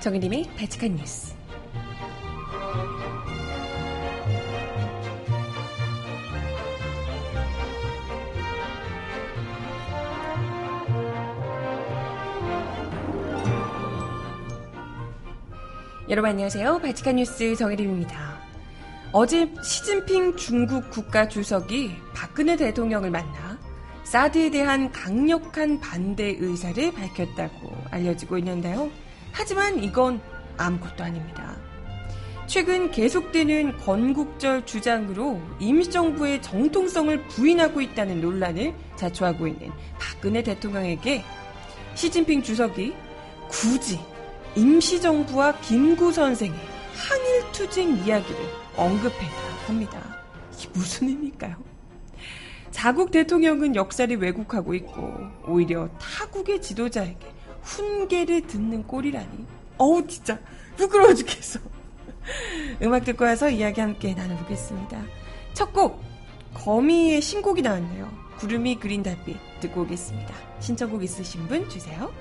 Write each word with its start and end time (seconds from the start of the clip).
정희림의 0.00 0.48
바칙한 0.56 0.96
뉴스. 0.96 1.34
여러분 16.08 16.30
안녕하세요. 16.30 16.78
바칙한 16.78 17.16
뉴스 17.16 17.54
정혜림입니다. 17.54 18.40
어제 19.12 19.52
시진핑 19.62 20.36
중국 20.36 20.88
국가 20.88 21.28
주석이 21.28 21.90
박근혜 22.14 22.56
대통령을 22.56 23.10
만나 23.10 23.58
사드에 24.04 24.50
대한 24.50 24.90
강력한 24.92 25.78
반대 25.78 26.36
의사를 26.38 26.90
밝혔다고 26.92 27.76
알려지고 27.90 28.38
있는데요. 28.38 28.90
하지만 29.32 29.82
이건 29.82 30.20
아무것도 30.56 31.04
아닙니다. 31.04 31.56
최근 32.46 32.90
계속되는 32.90 33.78
건국절 33.78 34.66
주장으로 34.66 35.40
임시정부의 35.60 36.42
정통성을 36.42 37.28
부인하고 37.28 37.80
있다는 37.80 38.20
논란을 38.20 38.74
자초하고 38.96 39.46
있는 39.46 39.70
박근혜 40.00 40.42
대통령에게 40.42 41.24
시진핑 41.94 42.42
주석이 42.42 42.92
굳이 43.48 44.00
임시정부와 44.56 45.60
김구 45.60 46.12
선생의 46.12 46.58
항일투쟁 46.94 48.04
이야기를 48.04 48.36
언급해야 48.76 49.30
합니다. 49.66 50.00
이게 50.52 50.68
무슨 50.72 51.08
의미일까요? 51.08 51.56
자국 52.70 53.10
대통령은 53.10 53.76
역사를 53.76 54.14
왜곡하고 54.16 54.74
있고 54.74 55.14
오히려 55.46 55.88
타국의 56.00 56.62
지도자에게 56.62 57.39
훈계를 57.62 58.46
듣는 58.46 58.86
꼴이라니. 58.86 59.46
어우 59.78 60.06
진짜 60.06 60.38
부끄러워 60.76 61.14
죽겠어. 61.14 61.60
음악 62.82 63.04
듣고 63.04 63.24
와서 63.24 63.48
이야기 63.50 63.80
함께 63.80 64.14
나눠보겠습니다. 64.14 65.02
첫 65.54 65.72
곡 65.72 66.02
거미의 66.54 67.20
신곡이 67.22 67.62
나왔네요. 67.62 68.10
구름이 68.38 68.76
그린 68.76 69.02
달빛 69.02 69.36
듣고 69.60 69.82
오겠습니다. 69.82 70.34
신청곡 70.60 71.02
있으신 71.04 71.46
분 71.46 71.68
주세요. 71.68 72.12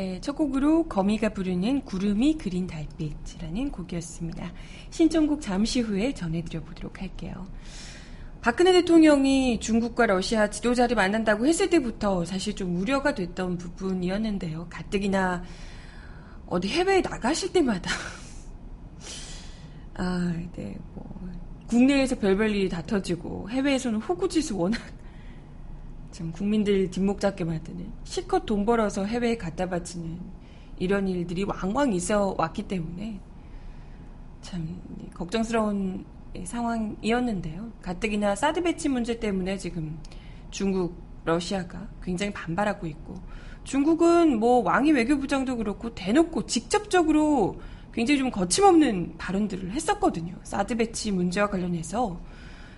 네, 0.00 0.18
첫 0.22 0.34
곡으로 0.34 0.84
거미가 0.84 1.34
부르는 1.34 1.84
구름이 1.84 2.38
그린 2.38 2.66
달빛이라는 2.66 3.70
곡이었습니다. 3.70 4.50
신청곡 4.88 5.42
잠시 5.42 5.82
후에 5.82 6.14
전해드려 6.14 6.62
보도록 6.62 7.02
할게요. 7.02 7.46
박근혜 8.40 8.72
대통령이 8.72 9.60
중국과 9.60 10.06
러시아 10.06 10.48
지도자를 10.48 10.96
만난다고 10.96 11.46
했을 11.46 11.68
때부터 11.68 12.24
사실 12.24 12.56
좀 12.56 12.78
우려가 12.78 13.14
됐던 13.14 13.58
부분이었는데요. 13.58 14.68
가뜩이나 14.70 15.44
어디 16.46 16.68
해외에 16.68 17.02
나가실 17.02 17.52
때마다 17.52 17.90
아, 19.98 20.32
네, 20.56 20.78
뭐 20.94 21.30
국내에서 21.66 22.18
별별 22.18 22.56
일이 22.56 22.70
다 22.70 22.80
터지고 22.86 23.50
해외에서는 23.50 24.00
호구짓을 24.00 24.56
워낙 24.56 24.80
참 26.10 26.32
국민들 26.32 26.90
뒷목 26.90 27.20
잡게 27.20 27.44
만드는 27.44 27.92
실컷 28.04 28.44
돈 28.44 28.64
벌어서 28.64 29.04
해외에 29.04 29.36
갖다 29.36 29.68
바치는 29.68 30.18
이런 30.78 31.06
일들이 31.06 31.44
왕왕 31.44 31.92
있어 31.92 32.34
왔기 32.36 32.64
때문에 32.64 33.20
참 34.40 34.80
걱정스러운 35.14 36.04
상황이었는데요. 36.44 37.70
가뜩이나 37.82 38.34
사드 38.34 38.62
배치 38.62 38.88
문제 38.88 39.18
때문에 39.18 39.56
지금 39.56 39.98
중국, 40.50 40.94
러시아가 41.24 41.86
굉장히 42.02 42.32
반발하고 42.32 42.86
있고 42.86 43.14
중국은 43.64 44.38
뭐 44.38 44.62
왕이 44.62 44.92
외교부장도 44.92 45.56
그렇고 45.56 45.94
대놓고 45.94 46.46
직접적으로 46.46 47.60
굉장히 47.92 48.18
좀 48.18 48.30
거침없는 48.30 49.16
발언들을 49.18 49.72
했었거든요. 49.72 50.34
사드 50.42 50.76
배치 50.76 51.12
문제와 51.12 51.48
관련해서 51.50 52.18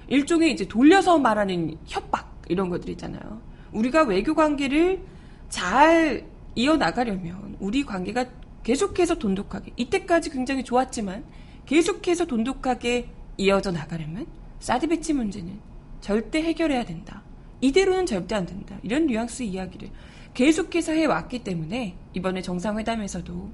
일종의 0.09 0.53
이제 0.53 0.67
돌려서 0.67 1.19
말하는 1.19 1.77
협박 1.87 2.32
이런 2.49 2.69
것들 2.69 2.91
있잖아요. 2.91 3.41
우리가 3.73 4.03
외교 4.03 4.35
관계를 4.35 5.03
잘 5.49 6.27
이어나가려면 6.55 7.57
우리 7.61 7.85
관계가 7.85 8.27
계속해서 8.63 9.17
돈독하게 9.17 9.73
이때까지 9.77 10.31
굉장히 10.31 10.63
좋았지만 10.65 11.25
계속해서 11.67 12.27
돈독하게 12.27 13.09
이어져 13.39 13.73
나가려면 13.73 14.27
사드 14.61 14.89
배치 14.89 15.13
문제는 15.13 15.59
절대 16.01 16.43
해결해야 16.43 16.85
된다. 16.85 17.23
이대로는 17.61 18.07
절대 18.07 18.35
안 18.35 18.45
된다. 18.45 18.77
이런 18.83 19.07
뉘앙스 19.07 19.45
이야기를 19.45 19.91
계속해서 20.35 20.93
해왔기 20.93 21.45
때문에 21.45 21.97
이번에 22.15 22.43
정상회담에서도 22.43 23.51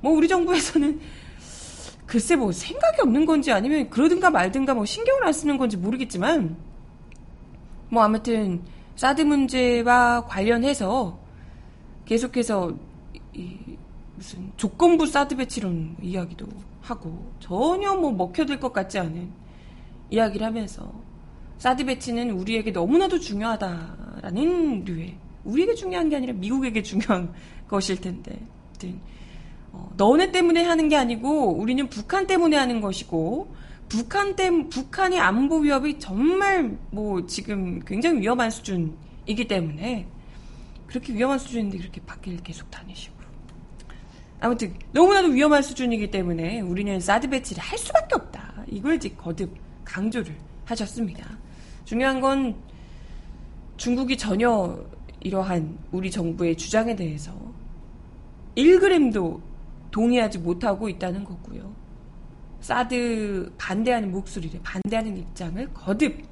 뭐 0.00 0.12
우리 0.12 0.28
정부에서는 0.28 1.00
글쎄 2.06 2.36
뭐 2.36 2.52
생각이 2.52 3.00
없는 3.00 3.26
건지 3.26 3.52
아니면 3.52 3.90
그러든가 3.90 4.30
말든가 4.30 4.74
뭐 4.74 4.84
신경을 4.84 5.24
안 5.24 5.32
쓰는 5.32 5.58
건지 5.58 5.76
모르겠지만 5.76 6.56
뭐 7.96 8.04
아무튼 8.04 8.60
사드 8.94 9.22
문제와 9.22 10.26
관련해서 10.26 11.18
계속해서 12.04 12.74
이 13.32 13.56
무슨 14.14 14.52
조건부 14.58 15.06
사드 15.06 15.34
배치론 15.36 15.96
이야기도 16.02 16.46
하고 16.82 17.32
전혀 17.40 17.94
뭐 17.94 18.12
먹혀들 18.12 18.60
것 18.60 18.74
같지 18.74 18.98
않은 18.98 19.30
이야기를 20.10 20.46
하면서 20.46 20.92
사드 21.56 21.86
배치는 21.86 22.32
우리에게 22.32 22.70
너무나도 22.70 23.18
중요하다라는 23.18 24.84
류의 24.84 25.16
우리에게 25.44 25.74
중요한 25.74 26.10
게 26.10 26.16
아니라 26.16 26.34
미국에게 26.34 26.82
중요한 26.82 27.32
것일 27.66 28.02
텐데. 28.02 28.38
어, 29.72 29.90
너네 29.96 30.32
때문에 30.32 30.64
하는 30.64 30.90
게 30.90 30.96
아니고 30.96 31.54
우리는 31.54 31.88
북한 31.88 32.26
때문에 32.26 32.58
하는 32.58 32.82
것이고 32.82 33.54
북한 33.88 34.34
때 34.34 34.50
북한의 34.68 35.18
안보 35.20 35.58
위협이 35.58 35.98
정말 35.98 36.76
뭐 36.90 37.24
지금 37.26 37.80
굉장히 37.80 38.20
위험한 38.20 38.50
수준이기 38.50 39.46
때문에 39.48 40.06
그렇게 40.86 41.12
위험한 41.12 41.38
수준인데 41.38 41.78
그렇게 41.78 42.00
밖을 42.02 42.38
계속 42.42 42.70
다니시고 42.70 43.16
아무튼 44.40 44.74
너무나도 44.92 45.28
위험한 45.28 45.62
수준이기 45.62 46.10
때문에 46.10 46.60
우리는 46.60 47.00
사드 47.00 47.28
배치를 47.30 47.62
할 47.62 47.78
수밖에 47.78 48.14
없다. 48.14 48.64
이걸 48.68 48.96
이제 48.96 49.08
거듭 49.10 49.54
강조를 49.84 50.36
하셨습니다. 50.66 51.38
중요한 51.84 52.20
건 52.20 52.54
중국이 53.76 54.16
전혀 54.16 54.78
이러한 55.20 55.78
우리 55.92 56.10
정부의 56.10 56.56
주장에 56.56 56.94
대해서 56.94 57.32
1g도 58.56 59.40
동의하지 59.90 60.38
못하고 60.38 60.88
있다는 60.88 61.24
거고요. 61.24 61.74
사드 62.60 63.52
반대하는 63.58 64.10
목소리를 64.10 64.60
반대하는 64.62 65.16
입장을 65.16 65.72
거듭 65.74 66.22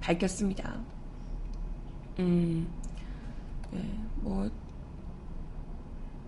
밝혔습니다. 0.00 0.78
음, 2.18 2.68
네, 3.70 3.80
뭐 4.16 4.50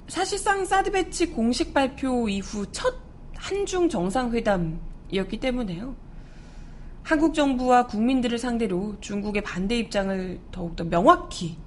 사실상 0.09 0.65
사드 0.65 0.91
배치 0.91 1.27
공식 1.27 1.73
발표 1.73 2.29
이후 2.29 2.67
첫 2.73 2.97
한중 3.37 3.89
정상회담이었기 3.89 5.41
때문에요. 5.41 5.95
한국 7.03 7.35
정부와 7.35 7.87
국민들을 7.89 8.39
상대로 8.39 8.97
중국의 9.01 9.43
반대 9.43 9.77
입장을 9.79 10.39
더욱더 10.53 10.85
명확히 10.85 11.59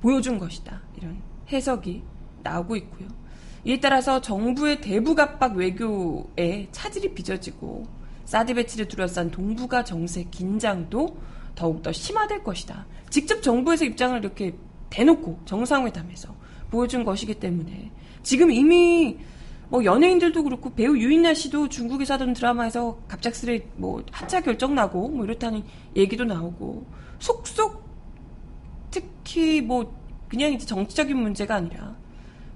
보여준 0.00 0.38
것이다. 0.38 0.82
이런 0.96 1.22
해석이 1.50 2.02
나오고 2.42 2.76
있고요. 2.76 3.08
이에 3.64 3.78
따라서 3.78 4.20
정부의 4.20 4.80
대북 4.80 5.20
압박 5.20 5.56
외교에 5.56 6.68
차질이 6.72 7.14
빚어지고 7.14 7.86
사드 8.24 8.54
배치를 8.54 8.88
둘러싼 8.88 9.30
동북아 9.30 9.84
정세 9.84 10.24
긴장도 10.24 11.16
더욱더 11.54 11.92
심화될 11.92 12.42
것이다. 12.42 12.86
직접 13.10 13.42
정부에서 13.42 13.84
입장을 13.84 14.18
이렇게 14.18 14.54
대놓고 14.90 15.40
정상회담에서 15.44 16.34
보여준 16.70 17.04
것이기 17.04 17.34
때문에 17.34 17.90
지금 18.22 18.50
이미 18.50 19.18
뭐 19.68 19.84
연예인들도 19.84 20.42
그렇고 20.42 20.74
배우 20.74 20.96
유인나 20.96 21.34
씨도 21.34 21.68
중국에서 21.68 22.14
하던 22.14 22.32
드라마에서 22.34 22.98
갑작스레 23.08 23.68
뭐 23.76 24.04
하차 24.10 24.40
결정 24.40 24.74
나고 24.74 25.08
뭐 25.08 25.24
이렇다는 25.24 25.62
얘기도 25.96 26.24
나오고 26.24 26.84
속속 27.18 27.82
특히 28.90 29.60
뭐 29.60 29.94
그냥 30.28 30.52
이제 30.52 30.66
정치적인 30.66 31.16
문제가 31.16 31.54
아니라 31.56 31.96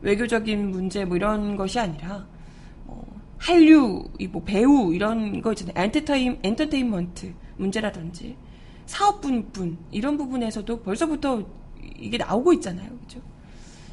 외교적인 0.02 0.70
문제 0.70 1.04
뭐 1.04 1.16
이런 1.16 1.56
것이 1.56 1.78
아니라 1.78 2.26
뭐 2.84 3.04
한류 3.38 4.08
뭐 4.30 4.42
배우 4.44 4.94
이런 4.94 5.40
거 5.42 5.52
있잖아요. 5.52 5.74
엔터테인 5.76 6.38
엔터테인먼트 6.42 7.34
문제라든지 7.56 8.36
사업분분 8.86 9.78
이런 9.90 10.16
부분에서도 10.16 10.82
벌써부터 10.82 11.44
이게 11.98 12.18
나오고 12.18 12.52
있잖아요. 12.54 12.90
그죠? 13.00 13.20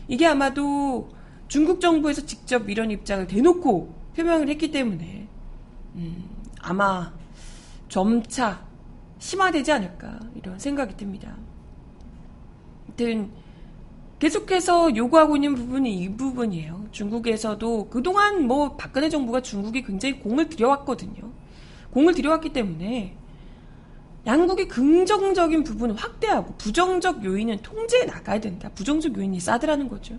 이게 0.07 0.25
아마도 0.25 1.09
중국 1.47 1.81
정부에서 1.81 2.25
직접 2.25 2.69
이런 2.69 2.91
입장을 2.91 3.27
대놓고 3.27 3.93
표명을 4.15 4.49
했기 4.49 4.71
때문에 4.71 5.27
음, 5.95 6.29
아마 6.61 7.13
점차 7.89 8.65
심화되지 9.19 9.71
않을까 9.71 10.19
이런 10.35 10.59
생각이 10.59 10.97
듭니다. 10.97 11.35
아무튼 12.85 13.31
계속해서 14.23 14.95
요구하고 14.95 15.35
있는 15.35 15.53
부분이 15.53 15.97
이 15.97 16.15
부분이에요. 16.15 16.87
중국에서도 16.91 17.89
그동안 17.89 18.47
뭐 18.47 18.77
박근혜 18.77 19.09
정부가 19.09 19.41
중국에 19.41 19.81
굉장히 19.81 20.17
공을 20.21 20.47
들여왔거든요. 20.47 21.29
공을 21.91 22.13
들여왔기 22.13 22.53
때문에 22.53 23.17
양국의 24.25 24.69
긍정적인 24.69 25.65
부분을 25.65 25.97
확대하고 25.97 26.53
부정적 26.55 27.25
요인은 27.25 27.57
통제해 27.63 28.05
나가야 28.05 28.39
된다. 28.39 28.69
부정적 28.73 29.17
요인이 29.17 29.41
싸드라는 29.41 29.89
거죠. 29.89 30.17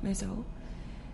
그래서 0.00 0.26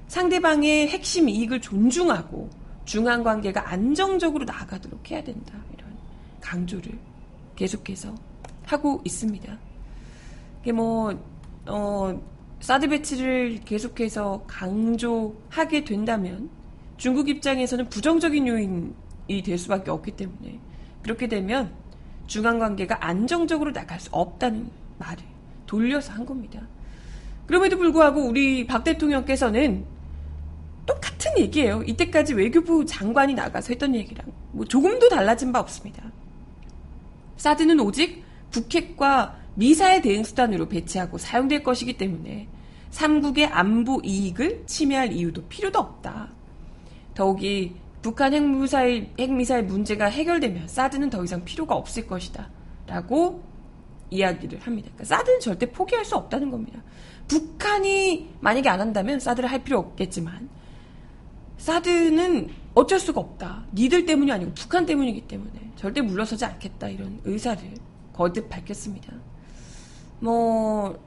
상대방의 0.06 0.86
핵심 0.86 1.28
이익을 1.28 1.60
존중하고 1.60 2.48
중한 2.84 3.24
관계가 3.24 3.72
안정적으로 3.72 4.44
나아가도록 4.44 5.10
해야 5.10 5.24
된다. 5.24 5.54
이런 5.76 5.90
강조를 6.40 6.96
계속해서 7.56 8.14
하고 8.66 9.00
있습니다. 9.04 9.58
이게 10.62 10.70
뭐, 10.70 11.12
어, 11.66 12.20
사드 12.60 12.88
배치를 12.88 13.60
계속해서 13.64 14.44
강조하게 14.46 15.84
된다면 15.84 16.50
중국 16.96 17.28
입장에서는 17.28 17.88
부정적인 17.88 18.46
요인이 18.46 19.42
될 19.44 19.58
수밖에 19.58 19.90
없기 19.90 20.12
때문에 20.12 20.58
그렇게 21.02 21.28
되면 21.28 21.72
중간 22.26 22.58
관계가 22.58 23.04
안정적으로 23.04 23.72
나갈 23.72 23.98
수 23.98 24.08
없다는 24.12 24.70
말을 24.98 25.24
돌려서 25.66 26.12
한 26.12 26.26
겁니다. 26.26 26.60
그럼에도 27.46 27.78
불구하고 27.78 28.22
우리 28.22 28.66
박 28.66 28.84
대통령께서는 28.84 29.84
똑같은 30.86 31.38
얘기예요. 31.38 31.82
이때까지 31.82 32.34
외교부 32.34 32.84
장관이 32.84 33.34
나가서 33.34 33.70
했던 33.70 33.94
얘기랑 33.94 34.26
뭐 34.52 34.64
조금도 34.64 35.08
달라진 35.08 35.52
바 35.52 35.60
없습니다. 35.60 36.02
사드는 37.36 37.80
오직 37.80 38.22
북핵과 38.50 39.39
미사일 39.54 40.02
대응 40.02 40.22
수단으로 40.22 40.68
배치하고 40.68 41.18
사용될 41.18 41.62
것이기 41.62 41.94
때문에 41.96 42.48
삼국의 42.90 43.46
안보 43.46 44.00
이익을 44.04 44.64
침해할 44.66 45.12
이유도 45.12 45.46
필요도 45.48 45.78
없다. 45.78 46.28
더욱이 47.14 47.74
북한 48.02 48.32
핵미사일, 48.32 49.10
핵미사일 49.18 49.64
문제가 49.64 50.06
해결되면 50.06 50.68
사드는 50.68 51.10
더 51.10 51.22
이상 51.22 51.44
필요가 51.44 51.74
없을 51.74 52.06
것이다. 52.06 52.50
라고 52.86 53.42
이야기를 54.10 54.60
합니다. 54.60 54.88
그러니까 54.94 55.16
사드는 55.16 55.40
절대 55.40 55.70
포기할 55.70 56.04
수 56.04 56.16
없다는 56.16 56.50
겁니다. 56.50 56.82
북한이 57.28 58.30
만약에 58.40 58.68
안 58.68 58.80
한다면 58.80 59.20
사드를 59.20 59.50
할 59.50 59.62
필요 59.62 59.78
없겠지만 59.78 60.48
사드는 61.58 62.48
어쩔 62.74 62.98
수가 62.98 63.20
없다. 63.20 63.66
니들 63.74 64.06
때문이 64.06 64.32
아니고 64.32 64.52
북한 64.54 64.86
때문이기 64.86 65.22
때문에 65.22 65.72
절대 65.76 66.00
물러서지 66.00 66.44
않겠다. 66.44 66.88
이런 66.88 67.20
의사를 67.24 67.62
거듭 68.12 68.48
밝혔습니다. 68.48 69.12
뭐 70.20 70.98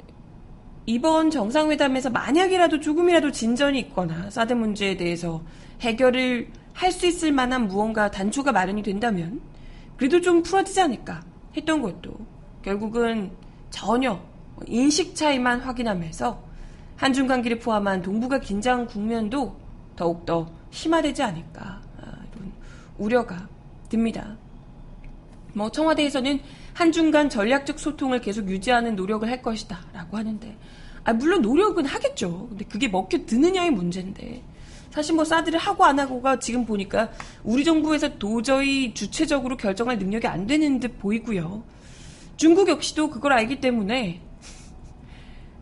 이번 0.86 1.32
정상회담에서 1.32 2.10
만약이라도 2.10 2.80
조금이라도 2.80 3.32
진전이 3.32 3.80
있거나 3.80 4.30
사드 4.30 4.54
문제에 4.54 4.98
대해서 4.98 5.42
해결을 5.82 6.50
할 6.74 6.92
수 6.92 7.06
있을 7.06 7.32
만한 7.32 7.68
무언가 7.68 8.10
단초가 8.12 8.52
마련이 8.52 8.82
된다면 8.84 9.40
그래도 9.96 10.20
좀 10.20 10.42
풀어지지 10.42 10.82
않을까 10.82 11.22
했던 11.56 11.82
것도 11.82 12.14
결국은 12.64 13.32
전혀 13.70 14.20
인식 14.68 15.16
차이만 15.16 15.62
확인하면서 15.62 16.44
한중 16.96 17.28
관계를 17.28 17.60
포함한 17.60 18.02
동북아 18.02 18.40
긴장 18.40 18.86
국면도 18.86 19.56
더욱더 19.96 20.50
심화되지 20.72 21.22
않을까 21.22 21.82
아, 22.02 22.18
이런 22.34 22.52
우려가 22.98 23.48
듭니다. 23.90 24.36
뭐 25.54 25.70
청와대에서는 25.70 26.40
한중 26.74 27.12
간 27.12 27.30
전략적 27.30 27.80
소통을 27.80 28.22
계속 28.22 28.50
유지하는 28.50 28.96
노력을 28.96 29.30
할 29.30 29.42
것이다 29.42 29.80
라고 29.94 30.18
하는데 30.18 30.58
아, 31.04 31.14
물론 31.14 31.42
노력은 31.42 31.86
하겠죠. 31.86 32.48
근데 32.50 32.66
그게 32.66 32.88
먹혀 32.88 33.26
드느냐의 33.26 33.72
문제인데 33.72 34.44
사실 34.90 35.16
뭐 35.16 35.26
사드를 35.26 35.60
하고 35.60 35.86
안 35.86 36.00
하고가 36.00 36.40
지금 36.40 36.66
보니까 36.66 37.12
우리 37.44 37.64
정부에서 37.64 38.18
도저히 38.18 38.94
주체적으로 38.94 39.58
결정할 39.58 39.98
능력이 39.98 40.28
안 40.28 40.46
되는 40.46 40.80
듯 40.80 41.00
보이고요. 41.00 41.64
중국 42.38 42.70
역시도 42.70 43.10
그걸 43.10 43.34
알기 43.34 43.60
때문에 43.60 44.22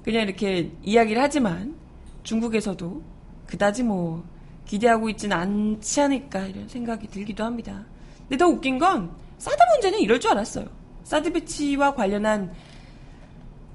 그냥 0.04 0.24
이렇게 0.24 0.72
이야기를 0.84 1.22
하지만 1.22 1.76
중국에서도 2.24 3.02
그다지 3.48 3.84
뭐 3.84 4.24
기대하고 4.66 5.10
있지는 5.10 5.36
않지 5.36 6.02
않을까 6.02 6.48
이런 6.48 6.68
생각이 6.68 7.08
들기도 7.08 7.44
합니다. 7.44 7.86
근데 8.22 8.38
더 8.38 8.48
웃긴 8.48 8.80
건 8.80 9.12
사드 9.38 9.58
문제는 9.74 10.00
이럴 10.00 10.20
줄 10.20 10.32
알았어요. 10.32 10.81
사드 11.12 11.34
배치와 11.34 11.94
관련한 11.94 12.54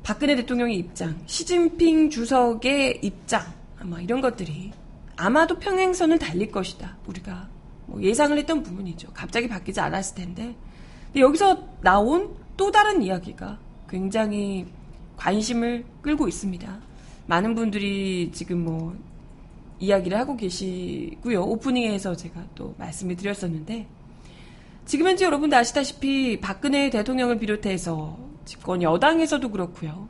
박근혜 0.02 0.36
대통령의 0.36 0.76
입장, 0.76 1.20
시진핑 1.26 2.08
주석의 2.08 3.00
입장, 3.02 3.42
아마 3.78 4.00
이런 4.00 4.22
것들이 4.22 4.72
아마도 5.16 5.58
평행선을 5.58 6.18
달릴 6.18 6.50
것이다. 6.50 6.96
우리가 7.06 7.46
뭐 7.84 8.02
예상을 8.02 8.38
했던 8.38 8.62
부분이죠. 8.62 9.08
갑자기 9.12 9.48
바뀌지 9.48 9.78
않았을 9.80 10.14
텐데. 10.14 10.56
근데 11.08 11.20
여기서 11.20 11.62
나온 11.82 12.34
또 12.56 12.70
다른 12.70 13.02
이야기가 13.02 13.58
굉장히 13.86 14.64
관심을 15.18 15.84
끌고 16.00 16.28
있습니다. 16.28 16.80
많은 17.26 17.54
분들이 17.54 18.30
지금 18.32 18.64
뭐 18.64 18.96
이야기를 19.78 20.16
하고 20.16 20.38
계시고요. 20.38 21.42
오프닝에서 21.42 22.16
제가 22.16 22.42
또 22.54 22.74
말씀을 22.78 23.14
드렸었는데 23.14 23.86
지금 24.86 25.08
현재 25.08 25.24
여러분들 25.24 25.58
아시다시피 25.58 26.40
박근혜 26.40 26.90
대통령을 26.90 27.40
비롯해서 27.40 28.16
집권 28.44 28.82
여당에서도 28.82 29.50
그렇고요. 29.50 30.08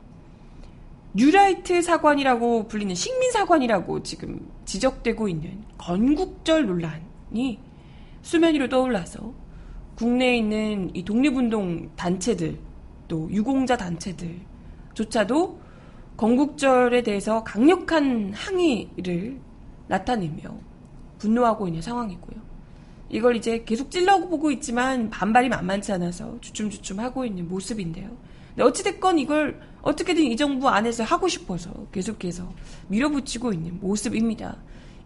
뉴라이트 1.15 1.81
사관이라고 1.81 2.67
불리는 2.67 2.93
식민 2.93 3.31
사관이라고 3.31 4.03
지금 4.03 4.47
지적되고 4.65 5.27
있는 5.29 5.63
건국절 5.79 6.67
논란이 6.67 7.59
수면 8.21 8.53
위로 8.53 8.69
떠올라서 8.69 9.33
국내에 9.95 10.37
있는 10.37 10.95
이 10.95 11.03
독립운동 11.03 11.89
단체들 11.95 12.59
또 13.07 13.27
유공자 13.31 13.77
단체들조차도 13.77 15.59
건국절에 16.17 17.01
대해서 17.01 17.43
강력한 17.43 18.31
항의를 18.35 19.39
나타내며 19.87 20.55
분노하고 21.17 21.67
있는 21.67 21.81
상황이고요. 21.81 22.56
이걸 23.09 23.35
이제 23.35 23.63
계속 23.63 23.89
찔러보고 23.89 24.51
있지만 24.51 25.09
반발이 25.09 25.49
만만치 25.49 25.91
않아서 25.93 26.37
주춤주춤 26.41 26.99
하고 26.99 27.25
있는 27.25 27.47
모습인데요. 27.47 28.09
근데 28.49 28.63
어찌됐건 28.63 29.19
이걸 29.19 29.61
어떻게든 29.81 30.23
이 30.23 30.35
정부 30.35 30.67
안에서 30.67 31.03
하고 31.03 31.27
싶어서 31.27 31.71
계속해서 31.91 32.51
밀어붙이고 32.87 33.53
있는 33.53 33.79
모습입니다. 33.79 34.57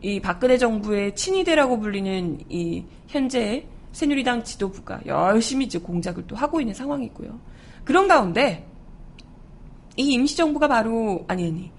이 0.02 0.20
박근혜 0.20 0.58
정부의 0.58 1.16
친위대라고 1.16 1.80
불리는 1.80 2.40
이 2.50 2.84
현재 3.08 3.68
새누리당 3.92 4.44
지도부가 4.44 5.02
열심히 5.06 5.66
이제 5.66 5.78
공작을 5.78 6.26
또 6.28 6.36
하고 6.36 6.60
있는 6.60 6.74
상황이고요. 6.74 7.40
그런 7.84 8.08
가운데 8.08 8.68
이 9.98 10.14
임시정부가 10.14 10.68
바로 10.68 11.26
아니 11.28 11.46
아니 11.46 11.72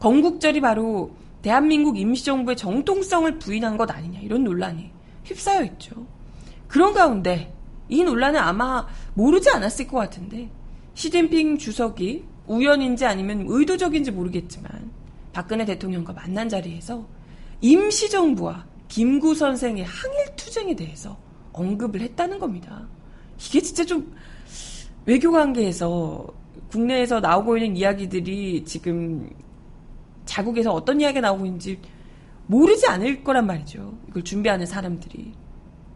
건국절이 0.00 0.60
바로 0.60 1.12
대한민국 1.42 1.98
임시정부의 1.98 2.56
정통성을 2.56 3.38
부인한 3.38 3.76
것 3.76 3.90
아니냐 3.90 4.20
이런 4.20 4.44
논란이 4.44 4.90
휩싸여 5.30 5.64
있죠. 5.64 6.06
그런 6.66 6.92
가운데 6.92 7.54
이 7.88 8.02
논란은 8.04 8.40
아마 8.40 8.86
모르지 9.14 9.50
않았을 9.50 9.86
것 9.86 9.98
같은데 9.98 10.50
시진핑 10.94 11.58
주석이 11.58 12.24
우연인지 12.46 13.04
아니면 13.06 13.44
의도적인지 13.48 14.10
모르겠지만 14.10 14.90
박근혜 15.32 15.64
대통령과 15.64 16.12
만난 16.12 16.48
자리에서 16.48 17.06
임시정부와 17.60 18.66
김구 18.88 19.34
선생의 19.34 19.84
항일 19.84 20.36
투쟁에 20.36 20.74
대해서 20.74 21.16
언급을 21.52 22.00
했다는 22.00 22.38
겁니다. 22.38 22.88
이게 23.38 23.60
진짜 23.60 23.84
좀 23.84 24.14
외교 25.06 25.30
관계에서 25.30 26.26
국내에서 26.70 27.20
나오고 27.20 27.56
있는 27.56 27.76
이야기들이 27.76 28.64
지금 28.64 29.30
자국에서 30.24 30.72
어떤 30.72 31.00
이야기가 31.00 31.20
나오고 31.20 31.46
있는지 31.46 31.80
모르지 32.50 32.88
않을 32.88 33.22
거란 33.22 33.46
말이죠. 33.46 33.96
이걸 34.08 34.24
준비하는 34.24 34.66
사람들이. 34.66 35.32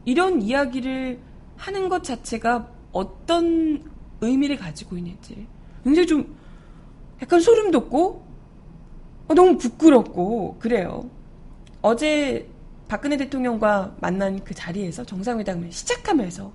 이런 0.05 0.41
이야기를 0.41 1.19
하는 1.57 1.89
것 1.89 2.05
자체가 2.05 2.71
어떤 2.93 3.83
의미를 4.21 4.57
가지고 4.57 4.97
있는지 4.97 5.49
굉장히 5.83 6.07
좀 6.07 6.37
약간 7.21 7.41
소름 7.41 7.73
돋고 7.73 8.25
어, 9.27 9.35
너무 9.35 9.59
부끄럽고 9.59 10.59
그래요. 10.61 11.11
어제 11.83 12.49
박근혜 12.87 13.17
대통령과 13.17 13.97
만난 14.01 14.45
그 14.45 14.55
자리에서 14.55 15.05
정상회담을 15.05 15.73
시작하면서 15.73 16.53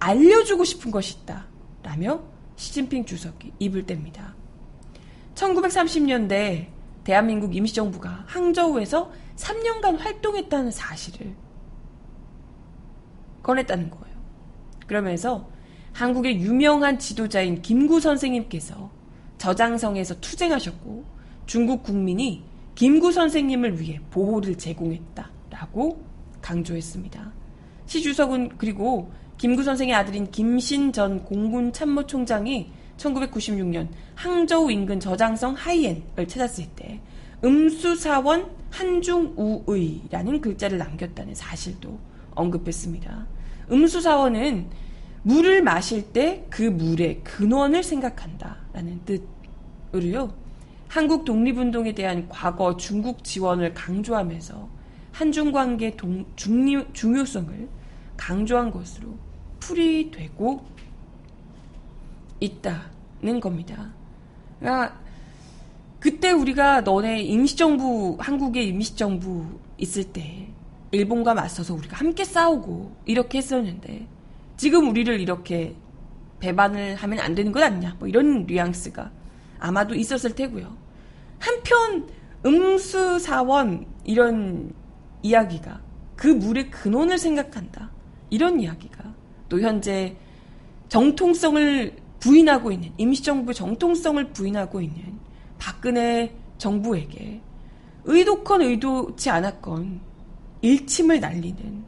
알려주고 0.00 0.64
싶은 0.64 0.90
것이 0.90 1.18
있다. 1.18 1.46
라며 1.84 2.20
시진핑 2.56 3.04
주석이 3.04 3.52
입을 3.60 3.86
뗍니다. 3.86 4.32
1930년대 5.36 6.79
대한민국 7.10 7.56
임시정부가 7.56 8.22
항저우에서 8.28 9.10
3년간 9.34 9.98
활동했다는 9.98 10.70
사실을 10.70 11.34
꺼냈다는 13.42 13.90
거예요. 13.90 14.16
그러면서 14.86 15.50
한국의 15.92 16.40
유명한 16.40 17.00
지도자인 17.00 17.62
김구 17.62 17.98
선생님께서 17.98 18.92
저장성에서 19.38 20.20
투쟁하셨고 20.20 21.04
중국 21.46 21.82
국민이 21.82 22.44
김구 22.76 23.10
선생님을 23.10 23.80
위해 23.80 23.98
보호를 24.12 24.56
제공했다라고 24.56 26.04
강조했습니다. 26.40 27.32
시 27.86 28.02
주석은 28.02 28.56
그리고 28.56 29.10
김구 29.36 29.64
선생의 29.64 29.96
아들인 29.96 30.30
김신 30.30 30.92
전 30.92 31.24
공군 31.24 31.72
참모총장이 31.72 32.70
1996년 33.00 33.88
항저우 34.14 34.70
인근 34.70 35.00
저장성 35.00 35.54
하이엔을 35.54 36.28
찾았을 36.28 36.66
때 36.76 37.00
음수사원 37.42 38.50
한중우의라는 38.70 40.40
글자를 40.40 40.78
남겼다는 40.78 41.34
사실도 41.34 41.98
언급했습니다. 42.34 43.26
음수사원은 43.72 44.68
물을 45.22 45.62
마실 45.62 46.12
때 46.12 46.46
그 46.50 46.62
물의 46.62 47.22
근원을 47.24 47.82
생각한다라는 47.82 49.00
뜻으로요. 49.92 50.34
한국 50.88 51.24
독립운동에 51.24 51.94
대한 51.94 52.28
과거 52.28 52.76
중국 52.76 53.22
지원을 53.22 53.74
강조하면서 53.74 54.68
한중 55.12 55.52
관계 55.52 55.96
중요성을 56.36 57.68
강조한 58.16 58.70
것으로 58.70 59.14
풀이되고 59.60 60.64
있다는 62.40 63.40
겁니다. 63.40 63.92
그러니까 64.58 64.98
그때 66.00 66.30
우리가 66.30 66.80
너네 66.80 67.22
임시정부, 67.22 68.16
한국의 68.18 68.68
임시정부 68.68 69.58
있을 69.78 70.04
때 70.04 70.48
일본과 70.92 71.34
맞서서 71.34 71.74
우리가 71.74 71.96
함께 71.96 72.24
싸우고 72.24 72.96
이렇게 73.04 73.38
했었는데 73.38 74.06
지금 74.56 74.88
우리를 74.88 75.20
이렇게 75.20 75.74
배반을 76.40 76.96
하면 76.96 77.20
안 77.20 77.34
되는 77.34 77.52
것 77.52 77.62
아니냐 77.62 77.96
뭐 77.98 78.08
이런 78.08 78.46
뉘앙스가 78.46 79.10
아마도 79.58 79.94
있었을 79.94 80.34
테고요. 80.34 80.74
한편 81.38 82.08
음수사원 82.44 83.86
이런 84.04 84.72
이야기가 85.22 85.80
그 86.16 86.28
물의 86.28 86.70
근원을 86.70 87.18
생각한다 87.18 87.90
이런 88.30 88.60
이야기가 88.60 89.14
또 89.48 89.60
현재 89.60 90.16
정통성을 90.88 91.94
부인하고 92.20 92.70
있는 92.70 92.92
임시정부 92.98 93.52
정통성을 93.54 94.32
부인하고 94.32 94.80
있는 94.80 95.18
박근혜 95.58 96.34
정부에게 96.58 97.40
의도건 98.04 98.62
의도치 98.62 99.30
않았건 99.30 100.00
일침을 100.62 101.20
날리는 101.20 101.84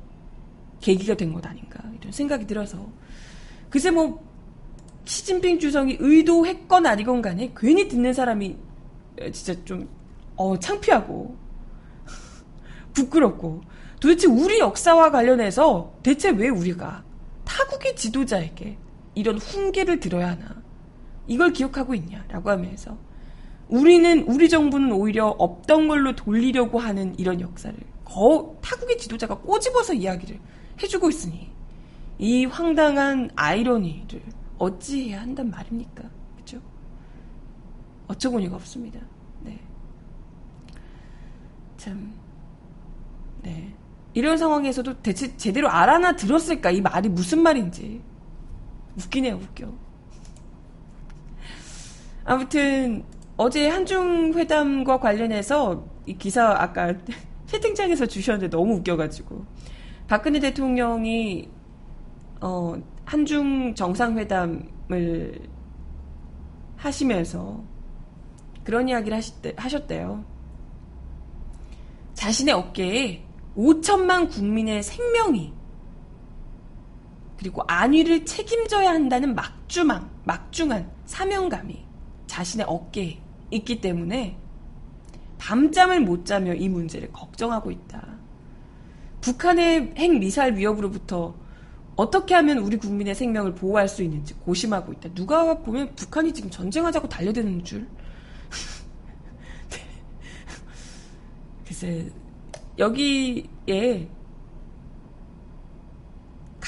계기가 0.80 1.14
된 1.14 1.32
것 1.32 1.44
아닌가 1.46 1.80
이런 2.00 2.12
생각이 2.12 2.46
들어서 2.46 2.84
글쎄 3.70 3.90
뭐 3.90 4.22
시진핑 5.04 5.58
주석이 5.58 5.98
의도했건 6.00 6.86
아니건 6.86 7.22
간에 7.22 7.52
괜히 7.56 7.88
듣는 7.88 8.12
사람이 8.12 8.56
진짜 9.32 9.64
좀 9.64 9.88
어, 10.36 10.58
창피하고 10.58 11.36
부끄럽고 12.94 13.62
도대체 14.00 14.26
우리 14.26 14.58
역사와 14.58 15.10
관련해서 15.10 15.92
대체 16.02 16.30
왜 16.30 16.48
우리가 16.48 17.04
타국의 17.44 17.96
지도자에게 17.96 18.76
이런 19.14 19.38
훈계를 19.38 20.00
들어야 20.00 20.31
하나 20.31 20.62
이걸 21.26 21.52
기억하고 21.52 21.95
있냐라고 21.95 22.50
하면서 22.50 22.97
우리는 23.69 24.25
우리 24.25 24.49
정부는 24.49 24.92
오히려 24.92 25.28
없던 25.28 25.88
걸로 25.88 26.14
돌리려고 26.14 26.78
하는 26.78 27.19
이런 27.19 27.40
역사를 27.40 27.76
거 28.04 28.59
타국의 28.61 28.99
지도자가 28.99 29.38
꼬집어서 29.38 29.95
이야기를 29.95 30.38
해주고 30.83 31.09
있으니 31.09 31.50
이 32.19 32.45
황당한 32.45 33.31
아이러니를 33.35 34.23
어찌해야 34.59 35.23
한단 35.23 35.50
말입니까? 35.50 36.04
그죠? 36.37 36.61
어처구니가 38.09 38.57
없습니다. 38.57 39.00
네. 39.40 39.59
참, 41.76 42.12
네. 43.42 43.75
이런 44.14 44.37
상황에서도 44.37 45.00
대체 45.02 45.37
제대로 45.37 45.69
알아나 45.69 46.14
들었을까? 46.14 46.71
이 46.71 46.81
말이 46.81 47.09
무슨 47.09 47.42
말인지. 47.42 48.02
웃기네요, 48.96 49.37
웃겨. 49.37 49.72
아무튼, 52.25 53.04
어제 53.37 53.68
한중 53.68 54.34
회담과 54.34 55.00
관련해서 55.00 55.84
이 56.06 56.16
기사 56.16 56.50
아까 56.50 56.94
채팅창에서 57.46 58.06
주셨는데 58.06 58.50
너무 58.50 58.75
웃겨가지고 58.76 59.44
박근혜 60.06 60.38
대통령이 60.40 61.49
어, 62.40 62.75
한중 63.04 63.75
정상회담을 63.75 65.40
하시면서 66.76 67.62
그런 68.64 68.88
이야기를 68.88 69.16
하셨대, 69.16 69.54
하셨대요. 69.56 70.25
자신의 72.14 72.54
어깨에 72.54 73.25
5천만 73.56 74.30
국민의 74.30 74.82
생명이 74.82 75.52
그리고 77.42 77.62
안위를 77.66 78.25
책임져야 78.25 78.90
한다는 78.90 79.34
막중한, 79.34 80.08
막중한 80.22 80.88
사명감이 81.06 81.84
자신의 82.28 82.66
어깨에 82.68 83.20
있기 83.50 83.80
때문에 83.80 84.38
밤잠을 85.38 86.02
못 86.02 86.25
자며 86.25 86.54
이 86.54 86.68
문제를 86.68 87.11
걱정하고 87.11 87.72
있다. 87.72 88.06
북한의 89.22 89.94
핵 89.96 90.18
미사일 90.20 90.54
위협으로부터 90.54 91.34
어떻게 91.96 92.37
하면 92.37 92.58
우리 92.58 92.76
국민의 92.76 93.16
생명을 93.16 93.56
보호할 93.56 93.88
수 93.88 94.04
있는지 94.04 94.34
고심하고 94.34 94.92
있다. 94.92 95.12
누가 95.12 95.58
보면 95.58 95.96
북한이 95.96 96.32
지금 96.32 96.49
전쟁하자고 96.49 97.08
달려드는 97.08 97.64
줄. 97.64 97.88
글쎄, 101.66 102.08
여기에 102.78 104.08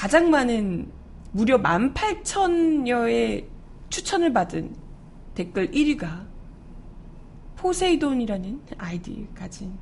가장 0.05 0.29
많은 0.29 0.91
무려 1.31 1.57
18,000여의 1.57 3.47
추천을 3.89 4.31
받은 4.31 4.75
댓글 5.33 5.71
1위가 5.71 6.27
포세이돈이라는 7.55 8.61
아이디 8.77 9.27
가진 9.33 9.73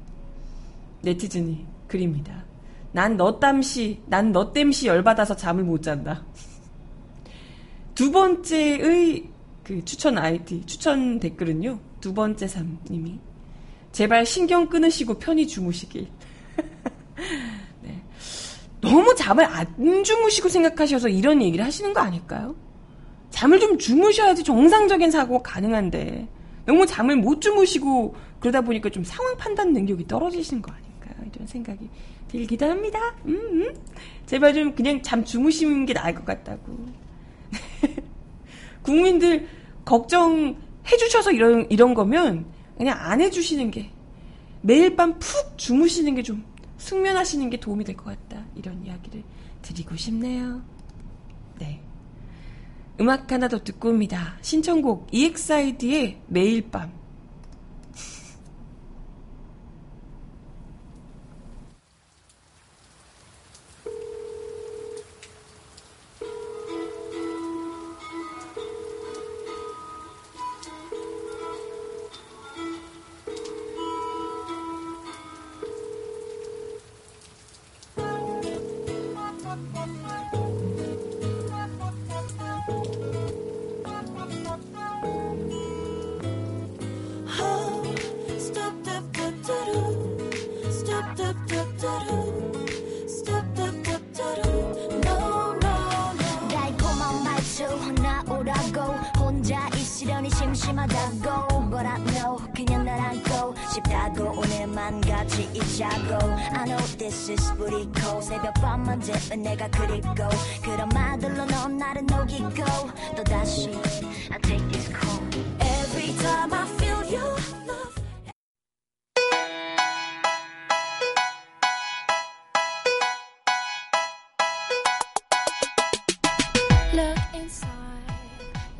네티즌이 1.02 1.66
글입니다. 1.90 2.46
난 2.94 3.18
너 3.18 3.38
땀시, 3.38 4.00
난 4.06 4.32
너 4.32 4.54
땜시 4.54 4.88
열받아서 4.88 5.36
잠을 5.36 5.66
못 5.66 5.82
잔다. 5.82 6.24
두 7.94 8.10
번째의 8.10 9.30
그 9.62 9.84
추천 9.84 10.18
아이디, 10.18 10.66
추천 10.66 11.20
댓글은요, 11.20 11.82
두 12.00 12.14
번째 12.14 12.48
삼님이 12.48 13.20
제발 13.92 14.26
신경 14.26 14.70
끊으시고 14.70 15.16
편히 15.16 15.46
주무시길. 15.46 16.08
네. 18.84 18.92
너무 18.92 19.16
잠을 19.16 19.46
안 19.46 20.04
주무시고 20.04 20.50
생각하셔서 20.50 21.10
이런 21.10 21.42
얘기를 21.42 21.64
하시는 21.66 21.94
거 21.94 22.02
아닐까요? 22.02 22.56
잠을 23.30 23.60
좀 23.60 23.78
주무셔야지 23.78 24.44
정상적인 24.44 25.10
사고가 25.10 25.42
가능한데 25.54 26.28
너무 26.66 26.86
잠을 26.86 27.16
못 27.16 27.42
주무시고 27.42 28.16
그러다 28.40 28.62
보니까 28.62 28.90
좀 28.90 29.04
상황 29.04 29.36
판단 29.38 29.74
능력이 29.74 30.08
떨어지시는 30.08 30.62
거 30.62 30.72
아닌가 30.72 31.10
이런 31.34 31.48
생각이 31.48 31.90
들기도 32.28 32.66
합니다. 32.66 33.00
음, 33.26 33.36
음. 33.36 33.76
제발 34.26 34.54
좀 34.54 34.74
그냥 34.76 35.02
잠 35.02 35.24
주무시는 35.24 35.86
게 35.86 35.94
나을 35.94 36.14
것 36.14 36.26
같다고. 36.26 36.78
국민들 38.82 39.48
걱정해 39.86 40.56
주셔서 41.00 41.32
이런 41.32 41.66
이런 41.70 41.94
거면 41.94 42.46
그냥 42.78 42.98
안 43.00 43.22
해주시는 43.22 43.72
게 43.72 43.90
매일 44.62 44.96
밤 44.96 45.14
푹 45.20 45.58
주무시는 45.58 46.16
게 46.16 46.22
좀 46.24 46.44
숙면하시는 46.84 47.50
게 47.50 47.60
도움이 47.60 47.86
될 47.86 47.96
것 47.96 48.06
같다. 48.06 48.44
이런 48.56 48.86
이야기를 48.86 49.24
드리고 49.62 49.96
싶네요. 49.96 50.62
네. 51.60 51.82
음악 53.00 53.32
하나 53.32 53.48
더 53.48 53.64
듣고 53.64 53.90
옵니다. 53.90 54.38
신청곡 54.42 55.08
EXID의 55.12 56.22
매일 56.28 56.70
밤. 56.70 56.92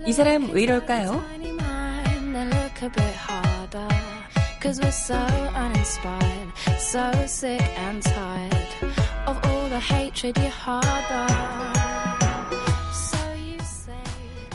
이 0.06 0.12
사람 0.12 0.50
왜 0.52 0.64
이럴까요? 0.64 1.24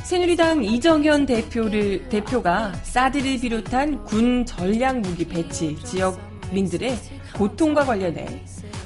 새누리당 0.05 0.65
이정현 0.65 1.27
대표를, 1.27 2.09
대표가 2.09 2.73
사드를 2.83 3.39
비롯한 3.41 4.05
군 4.05 4.47
전략 4.47 5.01
무기 5.01 5.27
배치 5.27 5.77
지역민들의 5.85 6.97
고통과 7.35 7.85
관련해 7.85 8.43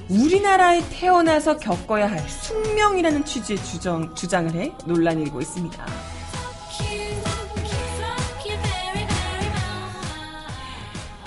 우리나라에 0.08 0.82
태어나서 0.90 1.56
겪어야 1.56 2.10
할 2.10 2.18
숙명이라는 2.28 3.24
취지의 3.24 3.58
주장, 3.64 4.14
주장을 4.14 4.52
해 4.54 4.72
논란이 4.84 5.22
일고 5.22 5.40
있습니다. 5.40 5.86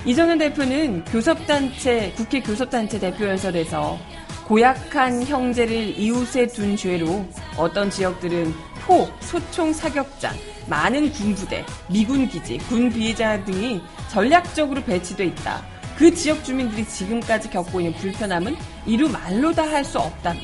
이정현 0.06 0.38
대표는 0.38 1.04
교섭단체, 1.06 2.14
국회 2.16 2.40
교섭단체 2.40 3.00
대표연설에서 3.00 3.98
고약한 4.46 5.24
형제를 5.26 5.98
이웃에 5.98 6.46
둔 6.46 6.76
죄로 6.76 7.26
어떤 7.58 7.90
지역들은 7.90 8.54
포, 8.82 9.10
소총 9.20 9.74
사격장, 9.74 10.36
많은 10.68 11.12
군부대, 11.12 11.66
미군 11.90 12.28
기지, 12.28 12.60
군 12.60 12.92
비해자 12.92 13.44
등이 13.44 13.82
전략적으로 14.12 14.84
배치돼 14.84 15.26
있다. 15.26 15.75
그 15.98 16.14
지역 16.14 16.44
주민들이 16.44 16.86
지금까지 16.86 17.50
겪고 17.50 17.80
있는 17.80 17.94
불편함은 17.98 18.56
이루 18.86 19.10
말로 19.10 19.54
다 19.54 19.64
할 19.66 19.84
수 19.86 20.00
없다며 20.00 20.42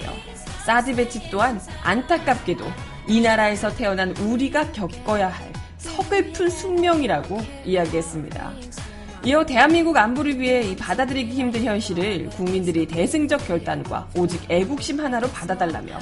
사드 0.66 0.96
배치 0.96 1.30
또한 1.30 1.60
안타깝게도 1.84 2.64
이 3.08 3.20
나라에서 3.22 3.74
태어난 3.76 4.16
우리가 4.18 4.72
겪어야 4.72 5.28
할 5.28 5.52
서글픈 5.78 6.50
숙명이라고 6.50 7.42
이야기했습니다. 7.66 8.52
이어 9.26 9.46
대한민국 9.46 9.98
안보를 9.98 10.40
위해 10.40 10.76
받아들이기 10.76 11.32
힘든 11.34 11.64
현실을 11.64 12.30
국민들이 12.30 12.88
대승적 12.88 13.48
결단과 13.48 14.08
오직 14.16 14.42
애국심 14.50 15.00
하나로 15.00 15.28
받아달라며 15.30 16.00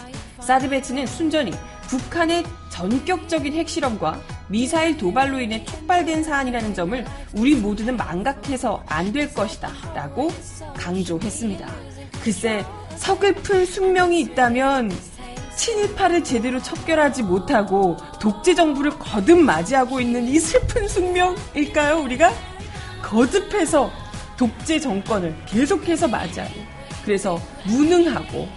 사드 0.50 0.68
배치는 0.68 1.06
순전히 1.06 1.52
북한의 1.82 2.44
전격적인 2.70 3.54
핵실험과 3.54 4.20
미사일 4.48 4.98
도발로 4.98 5.40
인해 5.40 5.64
촉발된 5.64 6.24
사안이라는 6.24 6.74
점을 6.74 7.06
우리 7.36 7.54
모두는 7.54 7.96
망각해서 7.96 8.84
안 8.88 9.14
될 9.14 9.32
것이다 9.32 9.70
라고 9.94 10.32
강조했습니다. 10.74 11.68
글쎄 12.24 12.66
서글픈 12.98 13.68
숙명이 13.68 14.22
있다면 14.22 14.92
친일파를 15.56 16.24
제대로 16.24 16.60
척결하지 16.60 17.22
못하고 17.22 17.98
독재 18.20 18.56
정부를 18.56 18.98
거듭 18.98 19.38
맞이하고 19.38 20.02
있는 20.02 20.28
이 20.28 20.40
슬픈 20.40 20.88
숙명일까요 20.88 22.00
우리가? 22.00 22.34
거듭해서 23.04 23.92
독재 24.36 24.80
정권을 24.80 25.36
계속해서 25.46 26.08
맞이하고 26.08 26.56
그래서 27.06 27.40
무능하고 27.66 28.48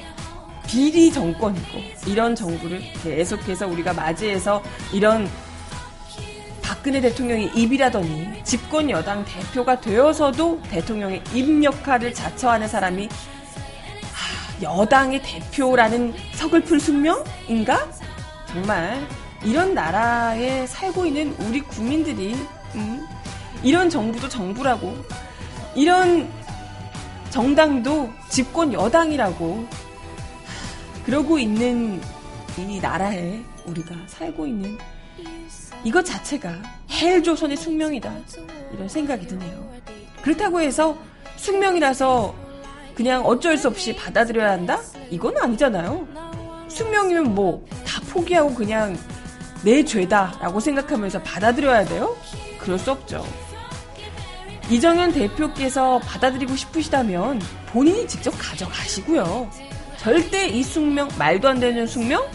비리 0.67 1.13
정권이고 1.13 1.81
이런 2.07 2.35
정부를 2.35 2.81
계속해서 3.03 3.67
우리가 3.67 3.93
맞이해서 3.93 4.63
이런 4.93 5.29
박근혜 6.63 7.01
대통령이 7.01 7.51
입이라더니 7.55 8.43
집권 8.45 8.91
여당 8.91 9.25
대표가 9.25 9.81
되어서도 9.81 10.63
대통령의 10.71 11.23
입 11.35 11.63
역할을 11.63 12.15
자처하는 12.15 12.69
사람이 12.69 13.09
여당의 14.63 15.23
대표라는 15.23 16.15
서글픈 16.35 16.79
숙명인가? 16.79 17.89
정말 18.47 19.07
이런 19.45 19.75
나라에 19.75 20.67
살고 20.67 21.07
있는 21.07 21.35
우리 21.41 21.61
국민들이 21.61 22.35
음, 22.77 23.07
이런 23.63 23.91
정부도 23.91 24.29
정부라고 24.29 24.95
이런 25.75 26.29
정당도 27.31 28.11
집권 28.29 28.73
여당이라고 28.73 29.67
그러고 31.05 31.39
있는 31.39 32.01
이 32.59 32.79
나라에 32.81 33.41
우리가 33.67 33.95
살고 34.07 34.47
있는 34.47 34.79
이것 35.85 36.05
자체가 36.05 36.53
헬조선의 36.91 37.57
숙명이다 37.57 38.13
이런 38.73 38.89
생각이 38.89 39.27
드네요. 39.27 39.73
그렇다고 40.23 40.61
해서 40.61 40.97
숙명이라서 41.37 42.35
그냥 42.95 43.25
어쩔 43.27 43.57
수 43.57 43.69
없이 43.69 43.95
받아들여야 43.97 44.53
한다? 44.53 44.81
이건 45.11 45.37
아니잖아요. 45.39 46.07
숙명이면 46.69 47.35
뭐 47.35 47.65
다 47.93 48.01
포기하고 48.11 48.55
그냥 48.55 48.97
내 49.63 49.85
죄다라고 49.85 50.61
생각하면서 50.61 51.23
받아들여야 51.23 51.85
돼요? 51.85 52.17
그럴 52.59 52.79
수 52.79 52.91
없죠. 52.91 53.23
이정현 54.71 55.13
대표께서 55.13 55.99
받아들이고 55.99 56.57
싶으시다면 56.57 57.41
본인이 57.67 58.09
직접 58.09 58.31
가져가시고요. 58.39 59.51
절대 60.03 60.49
이 60.49 60.65
숙명, 60.65 61.09
말도 61.17 61.49
안 61.49 61.61
되는 61.61 61.87
숙명? 61.87 62.29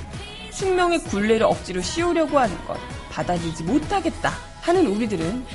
숙명의 0.52 1.00
굴레를 1.00 1.46
억지로 1.46 1.82
씌우려고 1.82 2.40
하는 2.40 2.58
것 2.66 2.78
받아들이지 3.12 3.64
못하겠다 3.64 4.32
하는 4.62 4.88
우리들은 4.88 5.46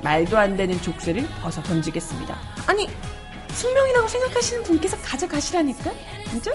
말도 0.00 0.38
안 0.38 0.56
되는 0.56 0.80
족쇄를 0.80 1.26
벗어 1.42 1.60
던지겠습니다. 1.60 2.38
아니, 2.68 2.88
숙명이라고 3.48 4.06
생각하시는 4.06 4.62
분께서 4.62 4.96
가져가시라니까? 4.98 5.90
그죠? 6.30 6.52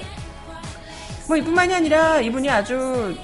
뭐 1.28 1.36
이뿐만이 1.36 1.74
아니라 1.76 2.22
이분이 2.22 2.50
아주 2.50 3.18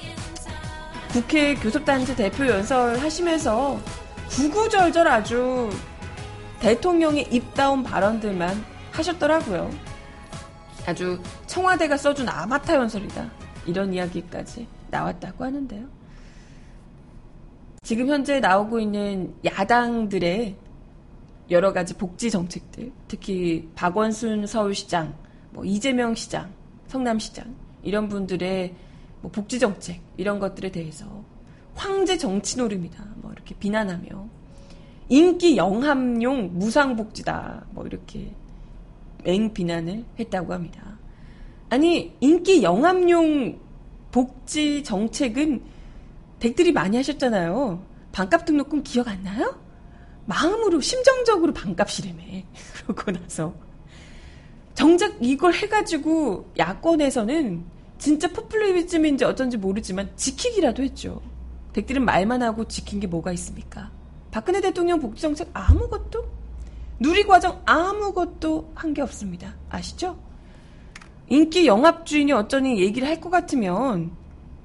국회 1.08 1.54
교섭단체 1.54 2.16
대표 2.16 2.46
연설 2.46 2.98
하시면서 2.98 3.80
구구절절 4.28 5.08
아주 5.08 5.70
대통령의 6.60 7.28
입다운 7.30 7.82
발언들만 7.82 8.62
하셨더라고요. 8.92 9.85
아주 10.86 11.20
청와대가 11.46 11.96
써준 11.96 12.28
아마타 12.28 12.76
연설이다. 12.76 13.30
이런 13.66 13.92
이야기까지 13.92 14.66
나왔다고 14.90 15.44
하는데요. 15.44 15.86
지금 17.82 18.08
현재 18.08 18.40
나오고 18.40 18.80
있는 18.80 19.34
야당들의 19.44 20.56
여러 21.50 21.72
가지 21.72 21.94
복지 21.94 22.30
정책들, 22.30 22.92
특히 23.08 23.68
박원순 23.74 24.46
서울시장, 24.46 25.14
뭐 25.50 25.64
이재명 25.64 26.14
시장, 26.14 26.52
성남시장 26.88 27.54
이런 27.82 28.08
분들의 28.08 28.74
뭐 29.22 29.30
복지 29.30 29.58
정책 29.58 30.00
이런 30.16 30.38
것들에 30.38 30.70
대해서 30.70 31.06
황제 31.74 32.16
정치 32.16 32.58
노름이다 32.58 33.04
뭐 33.16 33.32
이렇게 33.32 33.54
비난하며 33.56 34.28
인기 35.08 35.56
영합용 35.56 36.58
무상복지다 36.58 37.66
뭐 37.70 37.86
이렇게 37.86 38.32
맹 39.26 39.52
비난을 39.52 40.04
했다고 40.20 40.52
합니다. 40.52 40.98
아니 41.68 42.14
인기 42.20 42.62
영합용 42.62 43.58
복지 44.12 44.84
정책은 44.84 45.62
댁들이 46.38 46.70
많이 46.70 46.96
하셨잖아요. 46.96 47.84
반값 48.12 48.44
등록금 48.44 48.84
기억 48.84 49.08
안 49.08 49.24
나요? 49.24 49.58
마음으로 50.26 50.80
심정적으로 50.80 51.52
반값이래매. 51.52 52.44
그러고 52.86 53.10
나서 53.10 53.52
정작 54.74 55.16
이걸 55.20 55.54
해가지고 55.54 56.52
야권에서는 56.56 57.64
진짜 57.98 58.28
포퓰리즘인지 58.32 59.24
어쩐지 59.24 59.56
모르지만 59.56 60.08
지키기라도 60.14 60.84
했죠. 60.84 61.20
댁들은 61.72 62.04
말만 62.04 62.42
하고 62.42 62.68
지킨 62.68 63.00
게 63.00 63.08
뭐가 63.08 63.32
있습니까? 63.32 63.90
박근혜 64.30 64.60
대통령 64.60 65.00
복지정책 65.00 65.50
아무것도 65.52 66.45
누리과정 66.98 67.62
아무것도 67.66 68.72
한 68.74 68.94
게 68.94 69.02
없습니다. 69.02 69.54
아시죠? 69.68 70.18
인기 71.28 71.66
영합주인이 71.66 72.32
어쩌니 72.32 72.80
얘기를 72.80 73.06
할 73.08 73.20
것 73.20 73.30
같으면 73.30 74.12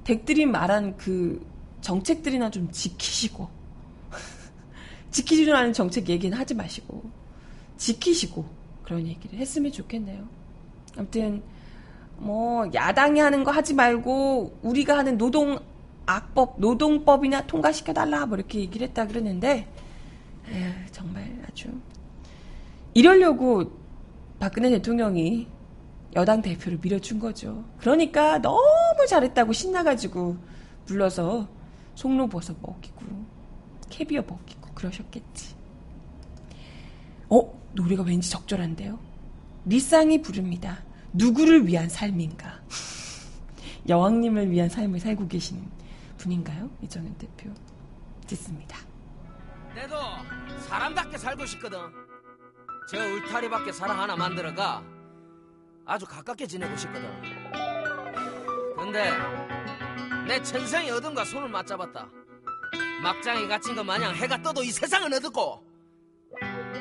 댁들이 0.04 0.46
말한 0.46 0.96
그 0.96 1.44
정책들이나 1.80 2.50
좀 2.50 2.70
지키시고 2.70 3.48
지키지도 5.10 5.54
않은 5.56 5.72
정책 5.72 6.08
얘기는 6.08 6.36
하지 6.36 6.54
마시고 6.54 7.02
지키시고 7.76 8.44
그런 8.84 9.06
얘기를 9.06 9.38
했으면 9.38 9.72
좋겠네요. 9.72 10.24
아무튼 10.96 11.42
뭐 12.16 12.64
야당이 12.72 13.18
하는 13.20 13.42
거 13.44 13.50
하지 13.50 13.74
말고 13.74 14.58
우리가 14.62 14.96
하는 14.98 15.18
노동 15.18 15.58
악법 16.06 16.54
노동법이나 16.58 17.46
통과시켜 17.46 17.92
달라 17.92 18.26
뭐 18.26 18.36
이렇게 18.38 18.60
얘기를 18.60 18.86
했다 18.88 19.06
그러는데 19.06 19.68
에휴, 20.48 20.70
정말 20.90 21.24
아주 21.48 21.68
이러려고 22.94 23.72
박근혜 24.38 24.70
대통령이 24.70 25.48
여당 26.14 26.42
대표를 26.42 26.78
밀어준 26.82 27.18
거죠. 27.18 27.64
그러니까 27.78 28.38
너무 28.38 28.60
잘했다고 29.08 29.52
신나가지고 29.52 30.36
불러서 30.84 31.48
송로버섯 31.94 32.56
먹이고 32.60 33.24
캐비어 33.88 34.22
먹이고 34.22 34.70
그러셨겠지. 34.74 35.54
어? 37.30 37.62
노래가 37.74 38.02
왠지 38.02 38.30
적절한데요. 38.30 38.98
리쌍이 39.64 40.20
부릅니다. 40.20 40.82
누구를 41.14 41.66
위한 41.66 41.88
삶인가? 41.88 42.60
여왕님을 43.88 44.50
위한 44.50 44.68
삶을 44.68 45.00
살고 45.00 45.28
계시는 45.28 45.62
분인가요? 46.18 46.70
이정현 46.82 47.16
대표. 47.16 47.50
듣습니다. 48.26 48.78
내도 49.74 49.96
사람답게 50.68 51.16
살고 51.16 51.46
싶거든. 51.46 51.78
저 52.92 52.98
울타리밖에 52.98 53.72
사랑 53.72 53.98
하나 53.98 54.14
만들어가 54.14 54.84
아주 55.86 56.04
가깝게 56.04 56.46
지내고 56.46 56.76
싶거든. 56.76 57.10
근데 58.76 59.10
내 60.28 60.42
천생의 60.42 60.90
어둠과 60.90 61.24
손을 61.24 61.48
맞잡았다. 61.48 62.06
막장에 63.02 63.46
갇힌 63.46 63.74
것 63.74 63.82
마냥 63.82 64.14
해가 64.14 64.42
떠도 64.42 64.62
이 64.62 64.70
세상은 64.70 65.10
어둡고 65.14 65.71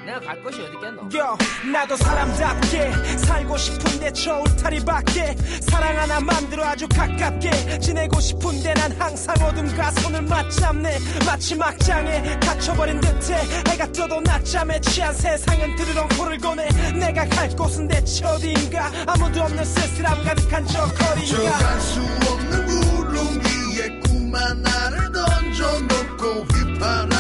내가 0.06 0.20
갈 0.20 0.42
곳이 0.42 0.62
어딨겠노? 0.62 1.10
요 1.18 1.38
나도 1.72 1.96
사람답게 1.96 2.92
살고 3.18 3.58
싶은데 3.58 4.12
저 4.14 4.40
울타리밖에 4.40 5.36
사랑 5.62 5.98
하나 5.98 6.20
만들어 6.20 6.66
아주 6.66 6.88
가깝게 6.88 7.80
지내고 7.80 8.20
싶은데 8.20 8.74
난 8.74 8.92
항상 8.98 9.36
어둠과 9.42 9.92
손을 9.92 10.24
맞잡네. 10.24 10.98
마치 11.26 11.56
막장에 11.56 12.40
갇혀버린 12.40 13.00
듯해 13.00 13.36
해가 13.70 13.92
떠도 13.92 14.22
낮잠에 14.22 14.80
취한 14.82 15.14
세상은 15.14 15.76
드르렁 15.76 16.08
코를 16.18 16.38
꺼내 16.40 16.68
내가 16.98 17.26
갈 17.28 17.50
곳은 17.50 17.88
대체 17.88 18.26
어디인가? 18.26 18.92
아무도 19.06 19.44
없는 19.44 19.64
쓸쓸함 19.64 20.24
가득한 20.24 20.66
저 20.66 20.82
거리가? 20.88 21.26
저갈 21.26 21.80
수 21.80 22.02
없는 22.02 22.66
구름 22.66 23.40
위에 23.40 24.00
꿈 24.02 24.34
하나를 24.34 25.12
던져놓고 25.12 26.46
휘바람 26.54 27.11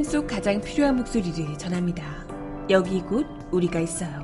세상 0.00 0.04
속 0.04 0.26
가장 0.26 0.60
필요한 0.60 0.96
목소리를 0.96 1.58
전합니다. 1.58 2.26
여기 2.70 3.02
곧 3.02 3.26
우리가 3.50 3.80
있어요. 3.80 4.22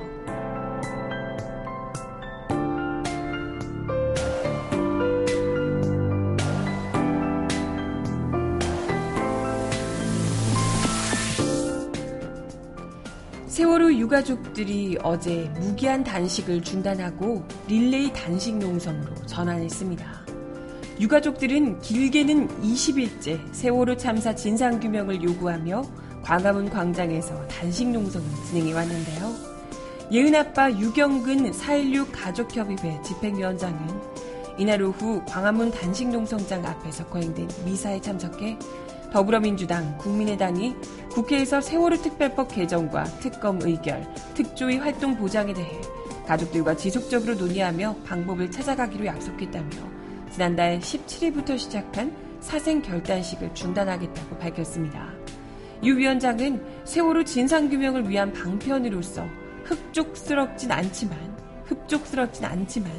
세월호 13.47 13.93
유가족들이 13.95 14.99
어제 15.03 15.51
무기한 15.59 16.03
단식을 16.03 16.63
중단하고 16.63 17.47
릴레이 17.69 18.13
단식 18.13 18.57
농성으로 18.57 19.15
전환했습니다. 19.27 20.16
유가족들은 20.99 21.81
길게는 21.81 22.63
20일째 22.63 23.39
세월호 23.53 23.99
참사 23.99 24.35
진상규명을 24.35 25.23
요구하며 25.23 25.83
광화문 26.23 26.71
광장에서 26.71 27.47
단식 27.49 27.89
농성을 27.89 28.27
진행해 28.47 28.73
왔는데요. 28.73 29.35
예은 30.11 30.35
아빠 30.35 30.71
유경근 30.71 31.53
4.16 31.53 32.09
가족협의회 32.13 33.03
집행위원장은 33.03 33.79
이날 34.57 34.81
오후 34.81 35.23
광화문 35.29 35.71
단식 35.71 36.09
농성장 36.09 36.65
앞에서 36.65 37.07
거행된 37.09 37.47
미사에 37.67 38.01
참석해 38.01 38.59
더불어민주당, 39.13 39.99
국민의당이 39.99 40.75
국회에서 41.11 41.61
세월호 41.61 41.97
특별법 41.99 42.49
개정과 42.55 43.05
특검 43.21 43.61
의결, 43.61 44.07
특조위 44.35 44.79
활동 44.79 45.15
보장에 45.17 45.53
대해 45.53 45.81
가족들과 46.27 46.75
지속적으로 46.75 47.35
논의하며 47.35 47.97
방법을 48.07 48.51
찾아가기로 48.51 49.05
약속했다며 49.05 49.96
지난달 50.37 50.79
17일부터 50.81 51.59
시작한 51.59 52.15
사생 52.41 52.83
결단식을 52.83 53.55
중단하겠다고 53.55 54.37
밝혔습니다. 54.37 55.11
유 55.83 55.97
위원장은 55.97 56.63
세월호 56.85 57.25
진상규명을 57.25 58.07
위한 58.11 58.35
방편으로서 58.35 59.25
흡족스럽진 59.65 60.71
않지만 60.71 61.19
흡족스럽진 61.65 62.45
않지만 62.45 62.93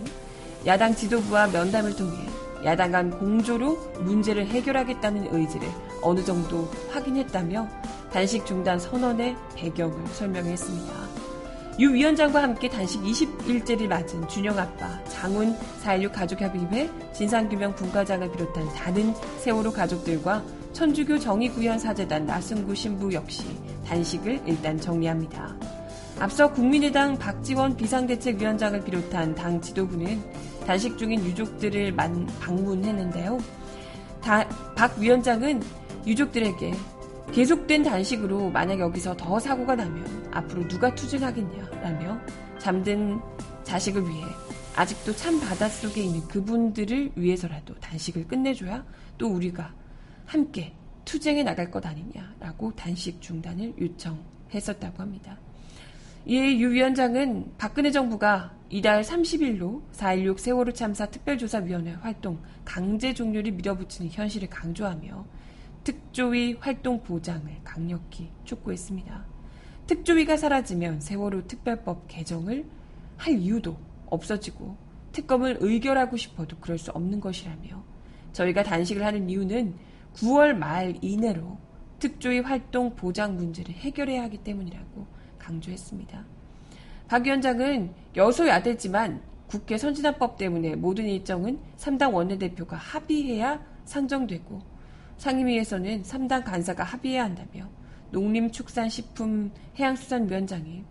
야당 0.65 0.95
지도부와 0.95 1.45
면담을 1.50 1.95
통해 1.95 2.17
야당 2.65 2.91
간 2.91 3.12
공조로 3.12 3.76
문제를 4.00 4.47
해결하겠다는 4.47 5.28
의지를 5.32 5.67
어느 6.02 6.26
정도 6.26 6.67
확인했다며 6.89 7.67
단식 8.12 8.47
중단 8.47 8.80
선언의 8.80 9.36
배경을 9.56 10.08
설명했습니다. 10.08 11.06
유 11.79 11.93
위원장과 11.93 12.41
함께 12.41 12.67
단식 12.67 13.03
20일째를 13.03 13.87
맞은 13.87 14.27
준영 14.27 14.57
아빠, 14.57 15.03
장훈 15.03 15.55
4.16 15.83 16.11
가족협의회, 16.11 16.89
진상규명 17.13 17.75
분과장을 17.75 18.31
비롯한 18.31 18.67
다른 18.73 19.13
세월호 19.39 19.71
가족들과 19.71 20.43
천주교 20.73 21.19
정의구현사재단 21.19 22.25
나승구 22.25 22.73
신부 22.73 23.13
역시 23.13 23.43
단식을 23.85 24.41
일단 24.47 24.79
정리합니다. 24.79 25.55
앞서 26.19 26.51
국민의당 26.51 27.15
박지원 27.15 27.77
비상대책위원장을 27.77 28.83
비롯한 28.83 29.35
당 29.35 29.61
지도부는 29.61 30.19
단식 30.65 30.97
중인 30.97 31.23
유족들을 31.25 31.91
만, 31.91 32.25
방문했는데요. 32.39 33.37
다, 34.23 34.49
박 34.75 34.97
위원장은 34.97 35.61
유족들에게 36.07 36.73
계속된 37.33 37.83
단식으로 37.83 38.49
만약 38.49 38.79
여기서 38.79 39.15
더 39.15 39.39
사고가 39.39 39.75
나면 39.75 40.29
앞으로 40.31 40.67
누가 40.67 40.93
투쟁하겠냐라며 40.95 42.19
잠든 42.57 43.19
자식을 43.63 44.07
위해 44.07 44.25
아직도 44.75 45.15
찬 45.15 45.39
바닷속에 45.39 46.03
있는 46.03 46.27
그분들을 46.27 47.11
위해서라도 47.15 47.75
단식을 47.75 48.27
끝내줘야 48.27 48.85
또 49.17 49.27
우리가 49.27 49.73
함께 50.25 50.73
투쟁해 51.05 51.43
나갈 51.43 51.71
것 51.71 51.85
아니냐라고 51.85 52.75
단식 52.75 53.21
중단을 53.21 53.73
요청했었다고 53.79 55.01
합니다. 55.01 55.37
이에 56.25 56.59
유 56.59 56.69
위원장은 56.71 57.53
박근혜 57.57 57.89
정부가 57.89 58.53
이달 58.69 59.01
30일로 59.01 59.81
4.16 59.93 60.37
세월호 60.37 60.73
참사 60.73 61.05
특별조사위원회 61.05 61.93
활동 61.93 62.37
강제 62.65 63.13
종료를 63.13 63.53
밀어붙이는 63.53 64.11
현실을 64.11 64.49
강조하며 64.49 65.25
특조위 65.88 66.58
활동 66.60 67.02
보장을 67.02 67.50
강력히 67.63 68.30
촉구했습니다. 68.43 69.23
특조위가 69.88 70.36
사라지면 70.36 71.00
세월호 71.00 71.47
특별법 71.47 72.10
개정을 72.10 72.65
할 73.15 73.38
이유도 73.38 73.78
없어지고 74.08 74.76
특검을 75.13 75.60
의결하고 75.62 76.17
싶어도 76.17 76.58
그럴 76.60 76.78
수 76.78 76.91
없는 76.91 77.21
것이라며 77.21 77.82
저희가 78.34 78.63
단식을 78.63 79.06
하는 79.06 79.30
이유는 79.30 79.76
9월 80.15 80.58
말 80.58 80.97
이내로 81.02 81.58
특조위 82.00 82.41
활동 82.41 82.93
보장 82.93 83.38
문제를 83.38 83.73
해결해야 83.73 84.23
하기 84.23 84.39
때문이라고 84.39 85.08
강조했습니다. 85.39 86.26
박 87.08 87.26
위원장은 87.26 87.93
여소야대지만 88.17 89.21
국회 89.47 89.78
선진화법 89.78 90.38
때문에 90.38 90.76
모든 90.76 91.06
일정은 91.06 91.62
3당 91.78 92.13
원내대표가 92.13 92.76
합의해야 92.76 93.65
상정되고 93.86 94.76
상임위에서는 95.17 96.03
3당 96.03 96.43
간사가 96.43 96.84
합의해야 96.84 97.23
한다며 97.23 97.69
농림축산식품 98.12 99.51
해양수산위원장이 99.77 100.84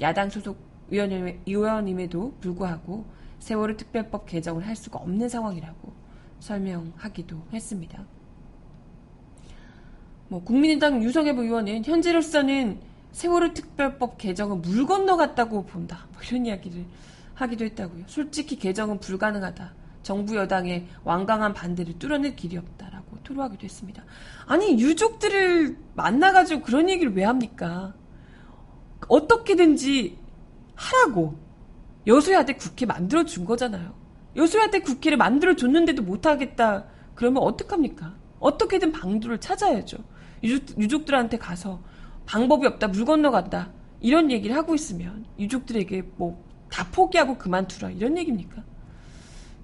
야당 0.00 0.30
소속 0.30 0.58
의원임에도 0.90 2.36
불구하고 2.40 3.06
세월호 3.38 3.76
특별법 3.76 4.26
개정을 4.26 4.66
할 4.66 4.76
수가 4.76 4.98
없는 4.98 5.28
상황이라고 5.28 5.92
설명하기도 6.40 7.46
했습니다. 7.52 8.04
뭐 10.28 10.42
국민의당 10.42 11.02
유성엽 11.02 11.38
의원은 11.38 11.84
현재로서는 11.84 12.80
세월호 13.12 13.52
특별법 13.52 14.16
개정은 14.16 14.62
물 14.62 14.86
건너갔다고 14.86 15.64
본다. 15.66 16.06
뭐 16.12 16.22
이런 16.22 16.46
이야기를 16.46 16.84
하기도 17.34 17.64
했다고요. 17.64 18.04
솔직히 18.06 18.56
개정은 18.56 18.98
불가능하다. 19.00 19.74
정부 20.02 20.36
여당의 20.36 20.86
완강한 21.04 21.52
반대를 21.52 21.98
뚫어낼 21.98 22.34
길이 22.34 22.56
없다 22.56 22.91
라고 23.22 23.24
토로 23.24 23.42
하기도 23.42 23.64
했습니다. 23.64 24.04
아니 24.46 24.78
유족들을 24.80 25.76
만나가지고 25.94 26.62
그런 26.62 26.90
얘기를 26.90 27.14
왜 27.14 27.24
합니까? 27.24 27.94
어떻게든지 29.08 30.18
하라고 30.74 31.36
여수야대 32.06 32.54
국회 32.54 32.86
만들어 32.86 33.24
준 33.24 33.44
거잖아요. 33.44 33.94
여수야대 34.36 34.80
국회를 34.80 35.18
만들어 35.18 35.54
줬는데도 35.54 36.02
못하겠다. 36.02 36.86
그러면 37.14 37.42
어떡합니까? 37.42 38.14
어떻게든 38.40 38.92
방도를 38.92 39.38
찾아야죠. 39.38 39.98
유족, 40.42 40.78
유족들한테 40.80 41.38
가서 41.38 41.82
방법이 42.26 42.66
없다, 42.66 42.88
물 42.88 43.04
건너갔다. 43.04 43.70
이런 44.00 44.30
얘기를 44.30 44.56
하고 44.56 44.74
있으면 44.74 45.24
유족들에게 45.38 46.02
뭐 46.16 46.52
다 46.72 46.88
포기하고 46.90 47.36
그만두라. 47.36 47.90
이런 47.90 48.16
얘기입니까? 48.16 48.64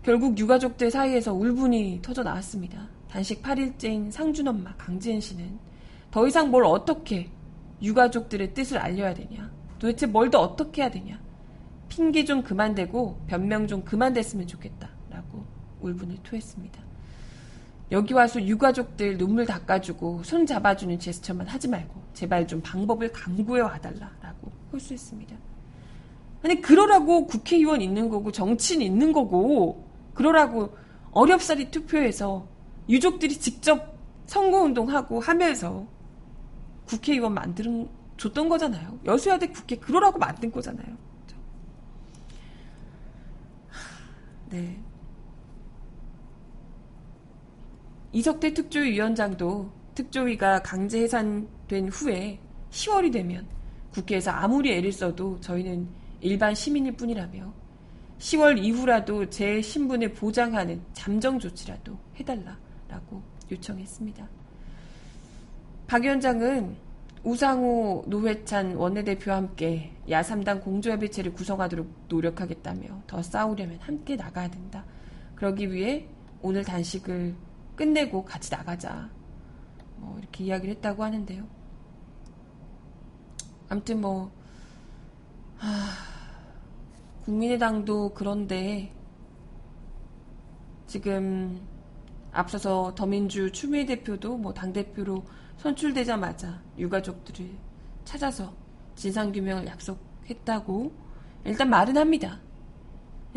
결국 0.03 0.39
유가족들 0.39 0.91
사이에서 0.91 1.33
울분이 1.33 2.01
터져 2.03 2.23
나왔습니다. 2.23 2.87
단식 3.11 3.43
8일째인 3.43 4.11
상준 4.11 4.49
엄마 4.49 4.75
강지은 4.77 5.21
씨는 5.21 5.59
더 6.11 6.27
이상 6.27 6.51
뭘 6.51 6.65
어떻게 6.65 7.31
유가족들의 7.83 8.55
뜻을 8.55 8.79
알려야 8.79 9.15
되냐. 9.15 9.51
도대체 9.79 10.07
뭘 10.07 10.31
더 10.31 10.41
어떻게 10.41 10.83
해야 10.83 10.91
되냐. 10.91 11.19
핑계 11.89 12.25
좀 12.25 12.43
그만 12.43 12.75
대고 12.75 13.19
변명 13.27 13.67
좀 13.67 13.83
그만 13.83 14.13
됐으면 14.13 14.47
좋겠다. 14.47 14.91
라고 15.11 15.45
울분을 15.81 16.19
토했습니다. 16.23 16.83
여기 17.91 18.13
와서 18.13 18.43
유가족들 18.45 19.17
눈물 19.17 19.47
닦아주고 19.47 20.23
손 20.23 20.45
잡아주는 20.45 20.99
제스처만 20.99 21.47
하지 21.47 21.69
말고 21.69 22.03
제발 22.13 22.47
좀 22.47 22.61
방법을 22.61 23.13
강구해 23.13 23.63
와달라 23.63 24.13
라고 24.21 24.53
호소했습니다. 24.73 25.35
아니 26.43 26.61
그러라고 26.61 27.27
국회의원 27.27 27.81
있는 27.81 28.11
거고 28.11 28.31
정치인 28.31 28.83
있는 28.83 29.13
거고 29.13 29.89
그러라고 30.13 30.77
어렵사리 31.13 31.71
투표해서 31.71 32.47
유족들이 32.89 33.39
직접 33.39 33.99
선거운동하고 34.27 35.21
하면서 35.21 35.87
국회의원 36.87 37.35
만드는 37.35 37.89
줬던 38.17 38.49
거잖아요. 38.49 38.99
여수야대 39.05 39.49
국회 39.49 39.77
그러라고 39.77 40.19
만든 40.19 40.51
거잖아요. 40.51 40.97
네. 44.51 44.81
이석태 48.13 48.55
특조위원장도 48.55 49.71
특조위가 49.95 50.63
강제 50.63 51.03
해산된 51.03 51.89
후에 51.91 52.41
10월이 52.71 53.13
되면 53.13 53.47
국회에서 53.93 54.31
아무리 54.31 54.73
애를 54.73 54.93
써도 54.93 55.39
저희는 55.41 55.89
일반 56.21 56.55
시민일 56.55 56.97
뿐이라며 56.97 57.53
10월 58.19 58.59
이후라도 58.59 59.29
제 59.29 59.61
신분을 59.61 60.15
보장하는 60.15 60.83
잠정 60.93 61.39
조치라도 61.39 61.97
해달라 62.19 62.59
라고 62.89 63.23
요청했습니다. 63.51 64.29
박 65.87 66.03
위원장은 66.03 66.77
우상호 67.25 68.05
노회찬 68.07 68.77
원내대표와 68.77 69.37
함께 69.37 69.93
야3당 70.09 70.63
공조협의체를 70.63 71.33
구성하도록 71.33 72.07
노력하겠다며 72.09 73.03
더 73.07 73.23
싸우려면 73.23 73.79
함께 73.81 74.17
나가야 74.17 74.49
된다. 74.49 74.85
그러기 75.35 75.73
위해 75.73 76.09
오늘 76.41 76.65
단식을 76.65 77.35
끝내고 77.77 78.25
같이 78.25 78.51
나가자. 78.51 79.11
뭐 79.97 80.19
이렇게 80.19 80.45
이야기를 80.45 80.77
했다고 80.77 81.05
하는데요. 81.05 81.47
아무튼 83.69 84.01
뭐 84.01 84.31
하... 85.57 85.69
국민의당도 87.25 88.15
그런데 88.15 88.91
지금 90.87 91.61
앞서서 92.39 92.95
더민주 92.95 93.51
추미애 93.51 93.85
대표도 93.85 94.37
뭐 94.37 94.55
당대표로 94.55 95.25
선출되자마자 95.57 96.63
유가족들을 96.79 97.51
찾아서 98.05 98.55
진상규명을 98.95 99.67
약속했다고 99.67 100.93
일단 101.45 101.69
말은 101.69 101.97
합니다. 101.97 102.41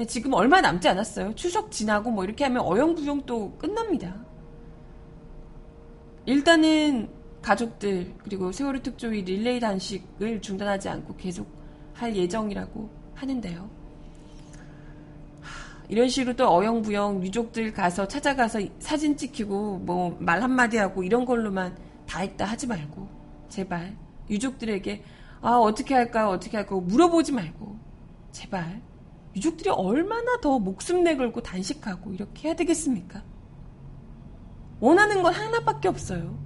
지금 0.08 0.34
얼마 0.34 0.62
남지 0.62 0.88
않았어요. 0.88 1.34
추석 1.34 1.72
지나고 1.72 2.12
뭐 2.12 2.24
이렇게 2.24 2.44
하면 2.44 2.64
어영부영 2.64 3.26
또 3.26 3.58
끝납니다. 3.58 4.24
일단은 6.28 7.10
가족들 7.42 8.14
그리고 8.20 8.52
세월호 8.52 8.84
특조위 8.84 9.24
릴레이 9.24 9.60
단식을 9.60 10.42
중단하지 10.42 10.90
않고 10.90 11.16
계속 11.18 11.48
할 11.94 12.16
예정이라고 12.16 12.90
하는데요. 13.16 13.81
이런 15.92 16.08
식으로 16.08 16.38
또 16.38 16.48
어영부영 16.50 17.22
유족들 17.22 17.74
가서 17.74 18.08
찾아가서 18.08 18.62
사진 18.80 19.18
찍히고 19.18 19.80
뭐 19.80 20.16
말 20.20 20.42
한마디 20.42 20.78
하고 20.78 21.04
이런 21.04 21.26
걸로만 21.26 21.78
다 22.08 22.22
했다 22.22 22.46
하지 22.46 22.66
말고 22.66 23.10
제발 23.50 23.98
유족들에게 24.30 25.04
아 25.42 25.58
어떻게 25.58 25.94
할까 25.94 26.30
어떻게 26.30 26.56
할까 26.56 26.76
물어보지 26.76 27.34
말고 27.34 27.78
제발 28.32 28.82
유족들이 29.36 29.70
얼마나 29.70 30.40
더 30.40 30.60
목숨 30.60 31.04
내걸고 31.04 31.42
단식하고 31.42 32.14
이렇게 32.14 32.48
해야 32.48 32.56
되겠습니까? 32.56 33.22
원하는 34.80 35.22
건 35.22 35.34
하나밖에 35.34 35.90
없어요. 35.90 36.40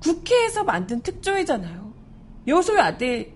국회에서 0.00 0.62
만든 0.62 1.00
특조위잖아요. 1.00 1.92
여소의 2.46 2.80
아들 2.80 3.32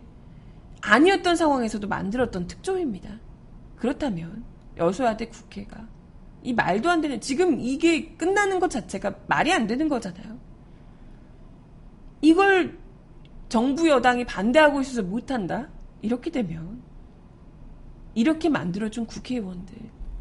아니었던 0.80 1.34
상황에서도 1.34 1.88
만들었던 1.88 2.46
특조위입니다. 2.46 3.18
그렇다면 3.76 4.44
아들 4.78 5.30
국회가 5.30 5.86
이 6.42 6.52
말도 6.52 6.90
안 6.90 7.00
되는 7.00 7.20
지금 7.20 7.58
이게 7.60 8.14
끝나는 8.16 8.60
것 8.60 8.70
자체가 8.70 9.14
말이 9.26 9.52
안 9.52 9.66
되는 9.66 9.88
거잖아요. 9.88 10.38
이걸 12.20 12.78
정부 13.48 13.88
여당이 13.88 14.24
반대하고 14.24 14.80
있어서 14.80 15.02
못한다? 15.02 15.68
이렇게 16.02 16.30
되면 16.30 16.82
이렇게 18.14 18.48
만들어준 18.48 19.06
국회의원들 19.06 19.76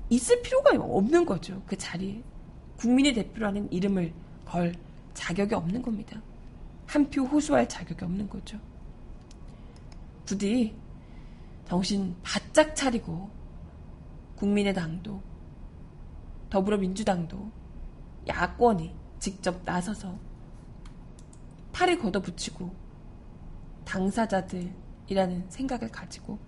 있을 0.10 0.42
필요가 0.42 0.72
없는 0.76 1.26
거죠. 1.26 1.62
그 1.66 1.78
자리에. 1.78 2.24
국민의 2.78 3.14
대표라는 3.14 3.72
이름을 3.72 4.14
걸 4.46 4.74
자격이 5.14 5.56
없는 5.56 5.82
겁니다. 5.82 6.22
한 6.86 7.10
표 7.10 7.24
호소할 7.24 7.68
자격이 7.70 8.04
없는 8.04 8.30
거죠. 8.30 8.58
부디 10.26 10.76
정신 11.68 12.16
바짝 12.24 12.76
차리고 12.76 13.30
국민의당도 14.44 15.24
더불어민주당도 16.50 17.50
야권이 18.28 18.94
직접 19.18 19.64
나서서 19.64 20.20
팔을 21.72 21.98
걷어붙이고 21.98 22.76
당사자들이라는 23.86 25.50
생각을 25.50 25.90
가지고 25.90 26.40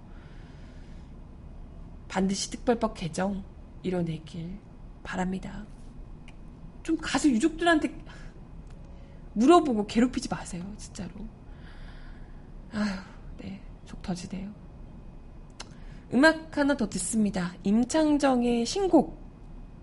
반드시 2.09 2.51
특별법 2.51 2.95
개정 2.95 3.45
이뤄내길 3.81 4.59
바랍니다. 5.01 5.65
좀 6.83 6.97
가서 6.97 7.29
유족들한테 7.29 7.97
물어보고 9.33 9.87
괴롭히지 9.87 10.27
마세요, 10.27 10.65
진짜로. 10.77 11.11
아휴, 12.73 12.99
네. 13.37 13.61
속 13.85 14.01
터지네요. 14.01 14.64
음악 16.15 16.57
하나 16.57 16.77
더 16.77 16.87
듣습니다. 16.87 17.53
임창정의 17.63 18.65
신곡 18.65 19.19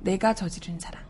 내가 0.00 0.34
저지른 0.34 0.80
사랑. 0.80 1.02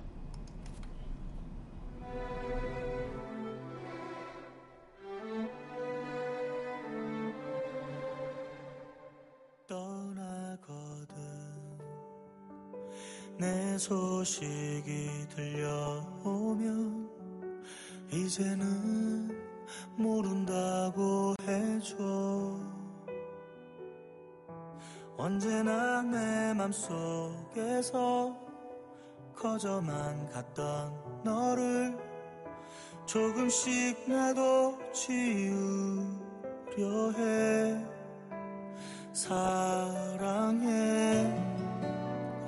내 13.39 13.79
소식이 13.79 15.27
들려오면 15.35 17.09
이제는 18.13 19.31
모른다고 19.97 21.35
해줘 21.47 22.82
언제나 25.23 26.03
내 26.03 26.53
맘속에서 26.53 28.37
커져만 29.37 30.29
갔던 30.31 31.23
너를 31.23 31.97
조금씩 33.07 34.11
나도 34.11 34.77
지우려 34.93 35.63
해. 37.17 37.87
사랑해 39.13 40.61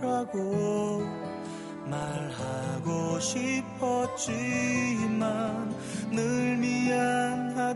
라고 0.01 1.05
말하고 1.89 3.21
싶었지만 3.21 4.35
늘 6.11 6.57
미안하다고만 6.57 7.71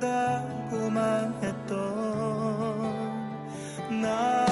했던 1.45 1.79
날 4.03 4.48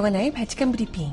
정하나의 0.00 0.32
발칙한 0.32 0.72
브리핑. 0.72 1.12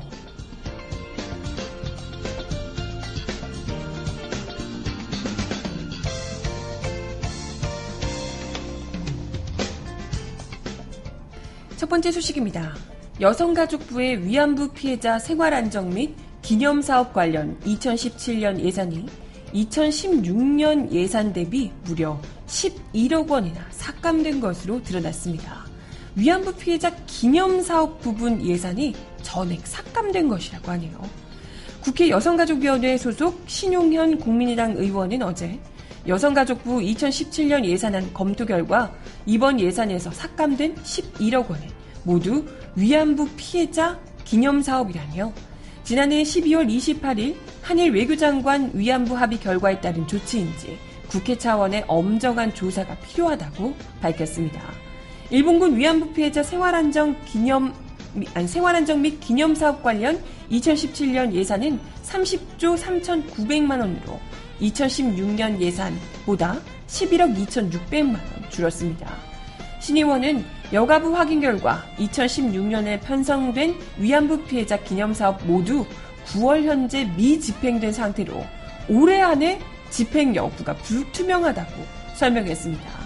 첫 11.76 11.86
번째 11.90 12.10
소식입니다. 12.10 12.74
여성가족부의 13.20 14.24
위안부 14.24 14.70
피해자 14.70 15.18
생활안정 15.18 15.90
및 15.90 16.14
기념사업 16.40 17.12
관련 17.12 17.60
2017년 17.60 18.58
예산이 18.58 19.04
2016년 19.52 20.90
예산 20.92 21.34
대비 21.34 21.70
무려 21.84 22.18
11억 22.46 23.28
원이나 23.28 23.66
삭감된 23.70 24.40
것으로 24.40 24.82
드러났습니다. 24.82 25.67
위안부 26.18 26.56
피해자 26.56 26.90
기념사업 27.06 28.00
부분 28.00 28.44
예산이 28.44 28.92
전액 29.22 29.64
삭감된 29.64 30.28
것이라고 30.28 30.72
하네요. 30.72 31.00
국회 31.80 32.08
여성가족위원회 32.08 32.98
소속 32.98 33.44
신용현 33.46 34.18
국민의당 34.18 34.76
의원은 34.76 35.22
어제 35.22 35.60
여성가족부 36.08 36.80
2017년 36.80 37.64
예산안 37.64 38.12
검토 38.12 38.44
결과 38.46 38.92
이번 39.26 39.60
예산에서 39.60 40.10
삭감된 40.10 40.74
11억 40.74 41.48
원은 41.50 41.68
모두 42.02 42.44
위안부 42.74 43.28
피해자 43.36 43.96
기념사업이라며 44.24 45.32
지난해 45.84 46.24
12월 46.24 46.68
28일 46.68 47.36
한일 47.62 47.92
외교장관 47.92 48.72
위안부 48.74 49.16
합의 49.16 49.38
결과에 49.38 49.80
따른 49.80 50.04
조치인지 50.08 50.78
국회 51.06 51.38
차원의 51.38 51.84
엄정한 51.86 52.52
조사가 52.54 52.96
필요하다고 52.96 53.72
밝혔습니다. 54.00 54.87
일본군 55.30 55.76
위안부 55.76 56.12
피해자 56.12 56.42
생활안정 56.42 57.14
기념 57.26 57.74
생활안정 58.46 59.02
및 59.02 59.20
기념사업 59.20 59.82
관련 59.82 60.18
2017년 60.50 61.32
예산은 61.32 61.78
30조 62.04 62.78
3,900만 62.78 63.78
원으로 63.78 64.18
2016년 64.62 65.60
예산보다 65.60 66.58
11억 66.86 67.36
2,600만 67.46 68.12
원 68.14 68.50
줄었습니다. 68.50 69.14
신의원은 69.80 70.44
여가부 70.72 71.14
확인 71.14 71.40
결과 71.40 71.84
2016년에 71.98 73.00
편성된 73.02 73.76
위안부 73.98 74.44
피해자 74.44 74.76
기념사업 74.78 75.46
모두 75.46 75.84
9월 76.28 76.64
현재 76.64 77.04
미집행된 77.16 77.92
상태로 77.92 78.44
올해 78.88 79.20
안에 79.20 79.60
집행 79.90 80.34
여부가 80.34 80.74
불투명하다고 80.76 81.84
설명했습니다. 82.14 82.97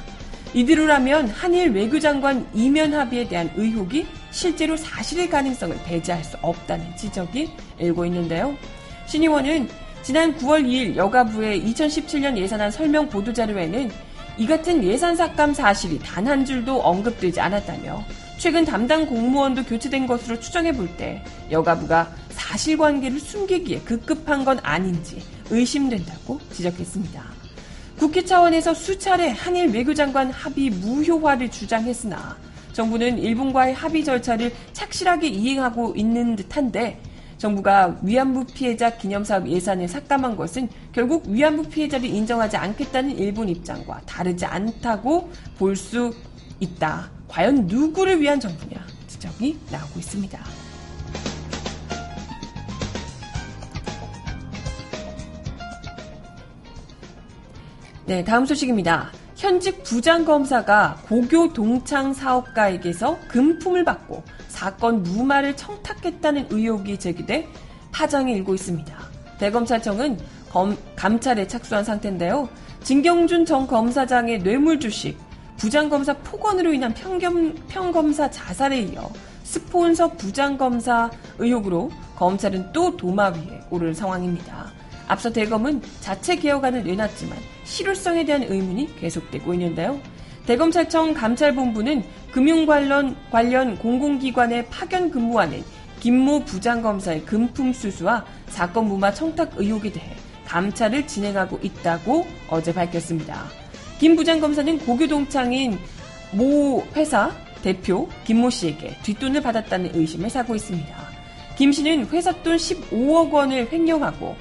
이대로라면 0.55 1.29
한일 1.29 1.71
외교장관 1.73 2.47
이면 2.55 2.93
합의에 2.95 3.27
대한 3.27 3.51
의혹이 3.57 4.07
실제로 4.31 4.77
사실의 4.77 5.31
가능성을 5.31 5.77
배제할 5.85 6.23
수 6.23 6.37
없다는 6.43 6.97
지적이 6.97 7.51
일고 7.79 8.05
있는데요. 8.07 8.55
신 9.07 9.23
의원은 9.23 9.69
지난 10.03 10.37
9월 10.37 10.65
2일 10.67 10.97
여가부의 10.97 11.63
2017년 11.63 12.37
예산안 12.37 12.71
설명 12.71 13.09
보도자료에는 13.09 13.91
이 14.39 14.47
같은 14.47 14.83
예산 14.85 15.15
삭감 15.17 15.55
사실이 15.55 15.99
단 16.01 16.27
한 16.27 16.45
줄도 16.45 16.81
언급되지 16.83 17.41
않았다며 17.41 18.05
최근 18.39 18.65
담당 18.65 19.07
공무원도 19.07 19.65
교체된 19.65 20.07
것으로 20.07 20.39
추정해 20.41 20.73
볼 20.73 20.89
때 20.97 21.23
여가부가 21.51 22.11
사실관계를 22.31 23.21
숨기기에 23.21 23.81
급급한 23.81 24.45
건 24.45 24.59
아닌지 24.63 25.23
의심된다고 25.51 26.41
지적했습니다. 26.53 27.32
국회 28.03 28.25
차원에서 28.25 28.75
수차례 28.75 29.29
한일 29.31 29.69
외교장관 29.73 30.33
합의 30.33 30.71
무효화를 30.71 31.49
주장했으나 31.49 32.37
정부는 32.73 33.17
일본과의 33.17 33.75
합의 33.75 34.05
절차를 34.05 34.53
착실하게 34.73 35.29
이행하고 35.29 35.95
있는 35.95 36.35
듯한데 36.35 37.01
정부가 37.39 37.97
위안부 38.03 38.47
피해자 38.47 38.91
기념사업 38.91 39.47
예산을 39.47 39.87
삭감한 39.87 40.35
것은 40.35 40.69
결국 40.91 41.29
위안부 41.29 41.69
피해자를 41.69 42.07
인정하지 42.07 42.57
않겠다는 42.57 43.17
일본 43.17 43.49
입장과 43.49 44.01
다르지 44.05 44.47
않다고 44.47 45.31
볼 45.57 45.77
수 45.77 46.13
있다. 46.59 47.09
과연 47.29 47.69
누구를 47.69 48.21
위한 48.21 48.41
정부냐 48.41 48.85
지적이 49.07 49.57
나오고 49.71 50.01
있습니다. 50.01 50.62
네, 58.13 58.23
다음 58.23 58.45
소식입니다. 58.45 59.11
현직 59.37 59.83
부장검사가 59.85 60.99
고교 61.09 61.55
동창 61.55 62.13
사업가에게서 62.13 63.19
금품을 63.29 63.87
받고 63.87 64.23
사건 64.49 65.03
무마를 65.03 65.57
청탁했다는 65.57 66.49
의혹이 66.51 66.99
제기돼 66.99 67.49
파장이 67.91 68.35
일고 68.35 68.55
있습니다. 68.55 68.95
대검찰청은 69.39 70.19
검, 70.51 70.77
감찰에 70.95 71.49
착수한 71.49 71.85
상태인데요. 71.85 72.51
진경준 72.83 73.47
전 73.47 73.67
검사장의 73.67 74.43
뇌물 74.43 74.79
주식, 74.79 75.17
부장검사 75.57 76.13
폭언으로 76.19 76.75
인한 76.75 76.93
평겸, 76.93 77.55
평검사 77.67 78.31
자살에 78.31 78.79
이어 78.79 79.11
스폰서 79.45 80.13
부장검사 80.19 81.11
의혹으로 81.39 81.91
검찰은 82.17 82.73
또 82.75 82.95
도마 82.95 83.29
위에 83.29 83.63
오를 83.71 83.95
상황입니다. 83.95 84.71
앞서 85.09 85.31
대검은 85.31 85.83
자체 86.01 86.37
개혁안을 86.37 86.85
내놨지만 86.85 87.37
실효성에 87.73 88.27
대한 88.27 88.43
의문이 88.43 88.97
계속되고 88.97 89.55
있는데요. 89.55 89.99
대검찰청 90.47 91.15
감찰본부는 91.15 92.05
금융 92.31 92.67
관련, 92.67 93.17
관련 93.31 93.79
공공기관에 93.79 94.67
파견 94.67 95.11
근무하는 95.11 95.65
김모 96.01 96.45
부장검사의 96.45 97.25
금품 97.25 97.73
수수와 97.73 98.27
사건 98.49 98.89
무마 98.89 99.15
청탁 99.15 99.53
의혹에 99.57 99.91
대해 99.91 100.15
감찰을 100.47 101.07
진행하고 101.07 101.61
있다고 101.63 102.27
어제 102.51 102.75
밝혔습니다. 102.75 103.47
김 103.99 104.17
부장검사는 104.17 104.79
고교 104.81 105.07
동창인 105.07 105.79
모 106.33 106.85
회사 106.95 107.31
대표 107.63 108.07
김모 108.25 108.51
씨에게 108.51 108.99
뒷돈을 109.03 109.41
받았다는 109.41 109.93
의심을 109.95 110.29
사고 110.29 110.55
있습니다. 110.55 110.95
김 111.57 111.73
씨는 111.73 112.09
회사 112.09 112.33
돈 112.43 112.57
15억 112.57 113.31
원을 113.31 113.73
횡령하고 113.73 114.37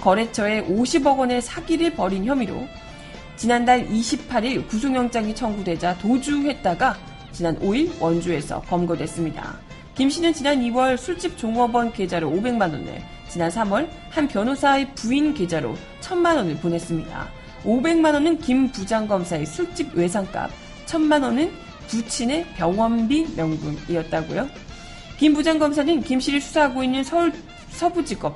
거래처에 0.00 0.64
50억 0.66 1.18
원의 1.18 1.42
사기를 1.42 1.94
벌인 1.94 2.24
혐의로 2.24 2.66
지난달 3.36 3.86
28일 3.88 4.66
구속영장이 4.68 5.34
청구되자 5.34 5.98
도주했다가 5.98 6.96
지난 7.32 7.58
5일 7.60 8.00
원주에서 8.00 8.62
검거됐습니다. 8.62 9.58
김 9.94 10.10
씨는 10.10 10.32
지난 10.32 10.60
2월 10.60 10.96
술집 10.96 11.36
종업원 11.36 11.92
계좌로 11.92 12.30
500만 12.30 12.62
원을, 12.62 13.02
지난 13.28 13.50
3월 13.50 13.88
한 14.10 14.28
변호사의 14.28 14.94
부인 14.94 15.34
계좌로 15.34 15.76
1000만 16.00 16.36
원을 16.36 16.56
보냈습니다. 16.56 17.28
500만 17.64 18.14
원은 18.14 18.38
김 18.38 18.70
부장검사의 18.70 19.46
술집 19.46 19.94
외상값, 19.94 20.50
1000만 20.86 21.22
원은 21.22 21.52
부친의 21.88 22.46
병원비 22.54 23.34
명분이었다고요. 23.36 24.48
김 25.18 25.34
부장검사는 25.34 26.02
김 26.02 26.20
씨를 26.20 26.40
수사하고 26.40 26.84
있는 26.84 27.02
서울 27.02 27.32
서부지검 27.70 28.34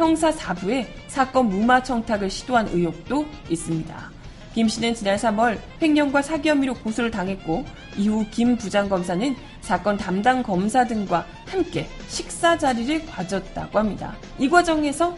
형사 0.00 0.30
4부에 0.30 0.86
사건 1.08 1.50
무마 1.50 1.82
청탁을 1.82 2.30
시도한 2.30 2.68
의혹도 2.68 3.26
있습니다. 3.50 4.10
김 4.54 4.66
씨는 4.66 4.94
지난 4.94 5.16
3월 5.16 5.58
횡령과 5.82 6.22
사기 6.22 6.48
혐의로 6.48 6.72
고소를 6.72 7.10
당했고 7.10 7.66
이후 7.98 8.24
김 8.30 8.56
부장검사는 8.56 9.36
사건 9.60 9.98
담당 9.98 10.42
검사 10.42 10.86
등과 10.86 11.26
함께 11.46 11.86
식사 12.08 12.56
자리를 12.56 13.04
가졌다고 13.04 13.78
합니다. 13.78 14.16
이 14.38 14.48
과정에서 14.48 15.14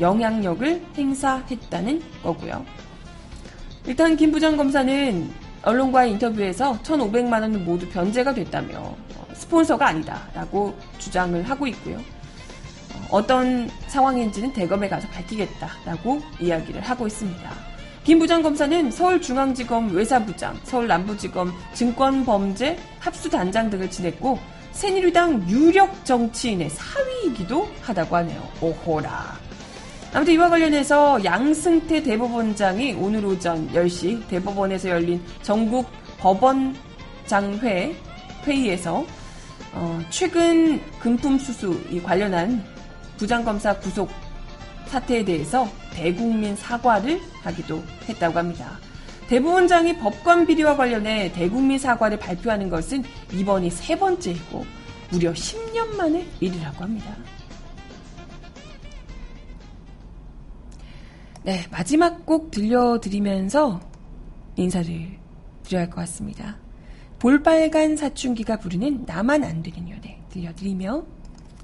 영향력을 0.00 0.82
행사했다는 0.98 2.02
거고요. 2.24 2.66
일단 3.86 4.16
김 4.16 4.32
부장검사는 4.32 5.30
언론과의 5.62 6.10
인터뷰에서 6.10 6.76
1,500만 6.82 7.40
원은 7.40 7.64
모두 7.64 7.88
변제가 7.88 8.34
됐다며 8.34 8.96
스폰서가 9.32 9.86
아니다라고 9.86 10.76
주장을 10.98 11.40
하고 11.48 11.68
있고요. 11.68 12.00
어떤 13.14 13.70
상황인지는 13.86 14.52
대검에 14.52 14.88
가서 14.88 15.06
밝히겠다라고 15.06 16.20
이야기를 16.40 16.80
하고 16.80 17.06
있습니다. 17.06 17.48
김 18.02 18.18
부장검사는 18.18 18.90
서울중앙지검 18.90 19.94
외사부장, 19.94 20.58
서울남부지검 20.64 21.52
증권범죄 21.74 22.76
합수단장 22.98 23.70
등을 23.70 23.88
지냈고 23.88 24.40
새누리당 24.72 25.48
유력 25.48 26.04
정치인의 26.04 26.70
사위이기도 26.70 27.68
하다고 27.82 28.16
하네요. 28.16 28.42
오호라. 28.60 29.38
아무튼 30.12 30.34
이와 30.34 30.48
관련해서 30.48 31.22
양승태 31.22 32.02
대법원장이 32.02 32.94
오늘 32.94 33.24
오전 33.24 33.70
10시 33.72 34.26
대법원에서 34.26 34.88
열린 34.88 35.22
전국 35.42 35.86
법원장회 36.18 37.94
회의에서 38.44 39.06
어, 39.72 40.00
최근 40.10 40.80
금품 40.98 41.38
수수 41.38 41.80
이 41.90 42.00
관련한 42.00 42.73
부장검사 43.16 43.78
구속 43.78 44.10
사태에 44.86 45.24
대해서 45.24 45.68
대국민 45.92 46.54
사과를 46.56 47.20
하기도 47.42 47.82
했다고 48.08 48.38
합니다. 48.38 48.78
대법원장이 49.28 49.98
법관 49.98 50.46
비리와 50.46 50.76
관련해 50.76 51.32
대국민 51.32 51.78
사과를 51.78 52.18
발표하는 52.18 52.68
것은 52.68 53.02
이번이 53.32 53.70
세 53.70 53.96
번째이고 53.98 54.64
무려 55.10 55.32
10년 55.32 55.96
만의 55.96 56.26
일이라고 56.40 56.84
합니다. 56.84 57.16
네, 61.42 61.66
마지막 61.70 62.24
곡 62.24 62.50
들려드리면서 62.50 63.80
인사를 64.56 65.18
드려야 65.62 65.82
할 65.82 65.90
것 65.90 65.96
같습니다. 65.96 66.56
볼빨간 67.18 67.96
사춘기가 67.96 68.58
부르는 68.58 69.04
나만 69.06 69.44
안 69.44 69.62
되는 69.62 69.88
연애 69.88 70.20
들려드리며 70.30 71.02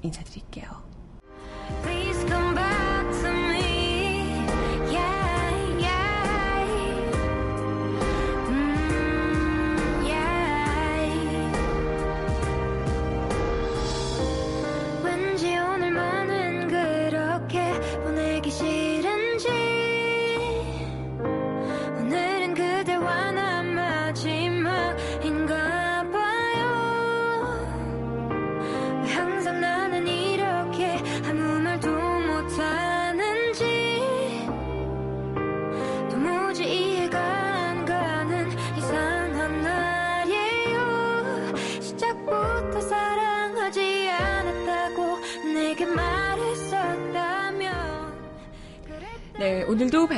인사드릴게요. 0.01 0.80
Please 1.83 2.10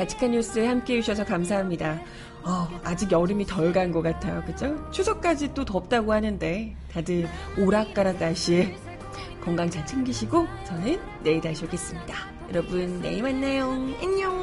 바치칸 0.03 0.31
뉴스에 0.31 0.67
함께 0.67 0.97
해 0.97 1.01
주셔서 1.01 1.23
감사합니다. 1.23 1.99
어, 2.43 2.67
아직 2.83 3.09
여름이 3.11 3.45
덜 3.45 3.71
간 3.71 3.91
것 3.91 4.01
같아요. 4.01 4.43
그죠? 4.45 4.75
추석까지 4.91 5.53
또 5.53 5.63
덥다고 5.63 6.11
하는데 6.11 6.75
다들 6.91 7.27
오락가락 7.57 8.17
날씨에 8.19 8.75
건강 9.43 9.69
잘 9.69 9.85
챙기시고 9.85 10.45
저는 10.65 10.99
내일 11.23 11.39
다시 11.39 11.63
오겠습니다. 11.63 12.13
여러분 12.49 13.01
내일 13.01 13.23
만나요. 13.23 13.69
안녕. 14.01 14.42